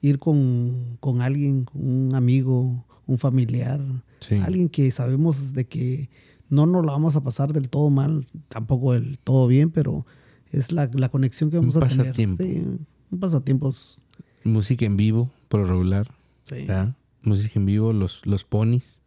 ir 0.02 0.18
con, 0.18 0.98
con 1.00 1.22
alguien, 1.22 1.64
con 1.64 1.82
un 1.88 2.14
amigo, 2.14 2.84
un 3.06 3.16
familiar, 3.18 3.80
Sí. 4.20 4.36
alguien 4.36 4.68
que 4.68 4.90
sabemos 4.90 5.52
de 5.54 5.64
que 5.66 6.08
no 6.50 6.66
nos 6.66 6.84
la 6.84 6.92
vamos 6.92 7.16
a 7.16 7.22
pasar 7.24 7.52
del 7.54 7.70
todo 7.70 7.88
mal, 7.90 8.26
tampoco 8.48 8.92
del 8.92 9.18
todo 9.18 9.46
bien, 9.48 9.70
pero 9.70 10.04
es 10.50 10.70
la, 10.70 10.88
la 10.92 11.08
conexión 11.08 11.50
que 11.50 11.56
vamos 11.58 11.74
a 11.76 11.80
tener. 11.88 12.06
pasatiempo. 12.08 12.42
Sí, 12.44 12.62
un 13.10 13.18
pasatiempo. 13.18 13.74
Música 14.44 14.84
en 14.84 14.96
vivo, 14.96 15.30
por 15.48 15.60
lo 15.60 15.66
regular. 15.66 16.10
Sí. 16.44 16.66
¿verdad? 16.66 16.94
Música 17.22 17.58
en 17.58 17.64
vivo, 17.66 17.92
los, 17.92 18.24
los 18.26 18.44
ponis. 18.44 19.00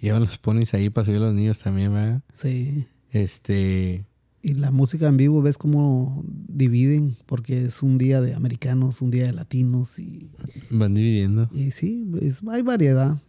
Llevan 0.00 0.22
los 0.22 0.38
ponis 0.38 0.72
ahí 0.74 0.90
para 0.90 1.04
subir 1.04 1.18
a 1.18 1.26
los 1.26 1.34
niños 1.34 1.58
también, 1.58 1.92
¿verdad? 1.92 2.22
sí. 2.34 2.86
Este. 3.10 4.04
Y 4.40 4.54
la 4.54 4.70
música 4.70 5.08
en 5.08 5.16
vivo, 5.16 5.42
ves 5.42 5.58
cómo 5.58 6.22
dividen, 6.26 7.16
porque 7.26 7.64
es 7.64 7.82
un 7.82 7.96
día 7.96 8.20
de 8.20 8.34
americanos, 8.34 9.02
un 9.02 9.10
día 9.10 9.24
de 9.24 9.32
latinos, 9.32 9.98
y, 9.98 10.30
Van 10.70 10.94
dividiendo. 10.94 11.48
y 11.52 11.72
sí, 11.72 12.06
es- 12.22 12.42
hay 12.48 12.62
variedad. 12.62 13.20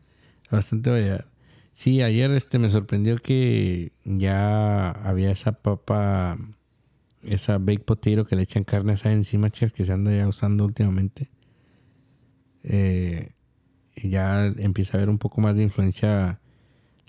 Bastante 0.52 0.89
variedad. 0.91 1.26
Sí, 1.74 2.02
ayer 2.02 2.30
este 2.32 2.60
me 2.60 2.69
sorprendió 2.69 3.17
que 3.17 3.91
ya 4.06 4.91
había 4.91 5.32
esa 5.32 5.54
papa, 5.54 6.38
esa 7.24 7.58
baked 7.58 7.84
potato 7.86 8.26
que 8.26 8.36
le 8.36 8.43
echan 8.43 8.63
carne 8.63 8.93
asada 8.93 9.13
encima, 9.15 9.50
chef, 9.50 9.72
que 9.72 9.86
se 9.86 9.93
anda 9.93 10.12
ya 10.15 10.28
usando 10.28 10.63
últimamente. 10.65 11.30
Eh, 12.63 13.32
y 13.95 14.10
ya 14.10 14.45
empieza 14.45 14.93
a 14.93 14.98
haber 14.98 15.10
un 15.10 15.17
poco 15.17 15.41
más 15.41 15.56
de 15.56 15.63
influencia 15.63 16.39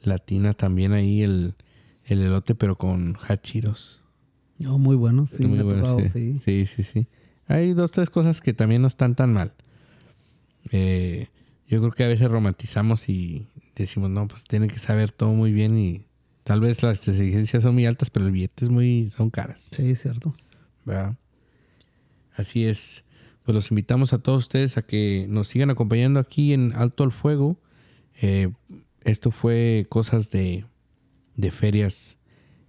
latina 0.02 0.54
también 0.54 0.92
ahí 0.92 1.22
el, 1.22 1.54
el 2.06 2.22
elote, 2.22 2.54
pero 2.54 2.76
con 2.76 3.16
hachiros. 3.28 4.00
Oh, 4.66 4.78
muy 4.78 4.96
bueno, 4.96 5.26
sí, 5.26 5.46
Muy 5.46 5.58
me 5.58 5.64
bueno, 5.64 5.80
tocado, 5.80 6.00
sí. 6.12 6.40
sí. 6.44 6.66
sí, 6.66 6.82
sí. 6.82 7.06
Hay 7.46 7.72
dos, 7.72 7.92
tres 7.92 8.10
cosas 8.10 8.40
que 8.40 8.52
también 8.52 8.82
no 8.82 8.88
están 8.88 9.14
tan 9.14 9.32
mal. 9.32 9.52
Eh, 10.70 11.28
yo 11.66 11.80
creo 11.80 11.92
que 11.92 12.04
a 12.04 12.08
veces 12.08 12.30
romantizamos 12.30 13.08
y 13.08 13.46
decimos, 13.74 14.10
no, 14.10 14.28
pues 14.28 14.44
tiene 14.44 14.68
que 14.68 14.78
saber 14.78 15.12
todo 15.12 15.32
muy 15.32 15.52
bien 15.52 15.78
y 15.78 16.04
tal 16.44 16.60
vez 16.60 16.82
las 16.82 17.06
exigencias 17.08 17.62
son 17.62 17.74
muy 17.74 17.86
altas, 17.86 18.10
pero 18.10 18.26
el 18.26 18.32
billete 18.32 18.64
es 18.66 18.70
muy, 18.70 19.08
son 19.08 19.30
caras. 19.30 19.68
Sí, 19.70 19.90
es 19.90 20.02
cierto. 20.02 20.34
¿verdad? 20.84 21.16
Así 22.36 22.66
es. 22.66 23.04
Pues 23.44 23.54
los 23.54 23.70
invitamos 23.70 24.12
a 24.12 24.18
todos 24.18 24.44
ustedes 24.44 24.76
a 24.76 24.82
que 24.82 25.26
nos 25.28 25.48
sigan 25.48 25.70
acompañando 25.70 26.20
aquí 26.20 26.52
en 26.52 26.72
Alto 26.74 27.04
al 27.04 27.12
Fuego. 27.12 27.56
Eh, 28.20 28.52
esto 29.04 29.30
fue 29.30 29.86
cosas 29.88 30.30
de, 30.30 30.64
de 31.40 31.50
ferias, 31.50 32.18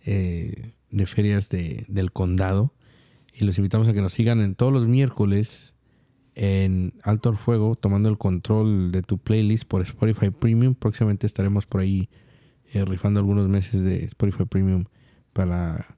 eh, 0.05 0.73
de 0.89 1.05
ferias 1.05 1.49
de- 1.49 1.85
del 1.87 2.11
condado. 2.11 2.73
Y 3.33 3.45
los 3.45 3.57
invitamos 3.57 3.87
a 3.87 3.93
que 3.93 4.01
nos 4.01 4.13
sigan 4.13 4.41
en 4.41 4.55
todos 4.55 4.73
los 4.73 4.87
miércoles 4.87 5.75
en 6.35 6.93
Alto 7.03 7.29
al 7.29 7.37
Fuego, 7.37 7.75
tomando 7.75 8.09
el 8.09 8.17
control 8.17 8.91
de 8.91 9.01
tu 9.01 9.17
playlist 9.17 9.65
por 9.65 9.81
Spotify 9.81 10.29
Premium. 10.29 10.75
Próximamente 10.75 11.27
estaremos 11.27 11.65
por 11.65 11.81
ahí 11.81 12.09
eh, 12.73 12.85
rifando 12.85 13.19
algunos 13.19 13.47
meses 13.49 13.81
de 13.81 14.05
Spotify 14.05 14.45
Premium 14.45 14.85
para 15.33 15.97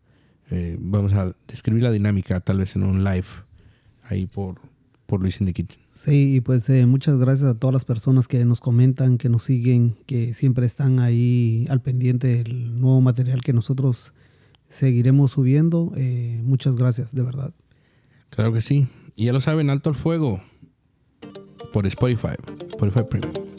eh, 0.51 0.75
vamos 0.79 1.13
a 1.13 1.35
describir 1.47 1.83
la 1.83 1.91
dinámica 1.91 2.39
tal 2.41 2.57
vez 2.59 2.75
en 2.75 2.83
un 2.83 3.03
live 3.03 3.27
ahí 4.03 4.25
por, 4.25 4.59
por 5.05 5.21
Luis 5.21 5.39
in 5.39 5.47
the 5.47 5.53
Kitchen. 5.53 5.82
Sí, 5.93 6.35
y 6.35 6.41
pues 6.41 6.67
eh, 6.69 6.85
muchas 6.87 7.17
gracias 7.17 7.49
a 7.49 7.53
todas 7.53 7.73
las 7.73 7.85
personas 7.85 8.27
que 8.27 8.43
nos 8.45 8.59
comentan, 8.59 9.17
que 9.17 9.29
nos 9.29 9.43
siguen, 9.43 9.95
que 10.07 10.33
siempre 10.33 10.65
están 10.65 10.99
ahí 10.99 11.67
al 11.69 11.81
pendiente 11.81 12.43
del 12.43 12.79
nuevo 12.79 12.99
material 12.99 13.41
que 13.41 13.53
nosotros 13.53 14.13
seguiremos 14.67 15.31
subiendo. 15.31 15.93
Eh, 15.95 16.41
muchas 16.43 16.75
gracias, 16.75 17.13
de 17.13 17.21
verdad. 17.21 17.53
Claro 18.31 18.51
que 18.51 18.61
sí. 18.61 18.87
Y 19.15 19.25
ya 19.25 19.33
lo 19.33 19.39
saben, 19.39 19.69
Alto 19.69 19.89
al 19.89 19.95
Fuego 19.95 20.41
por 21.71 21.85
Spotify, 21.85 22.35
Spotify 22.71 23.03
Premium. 23.09 23.52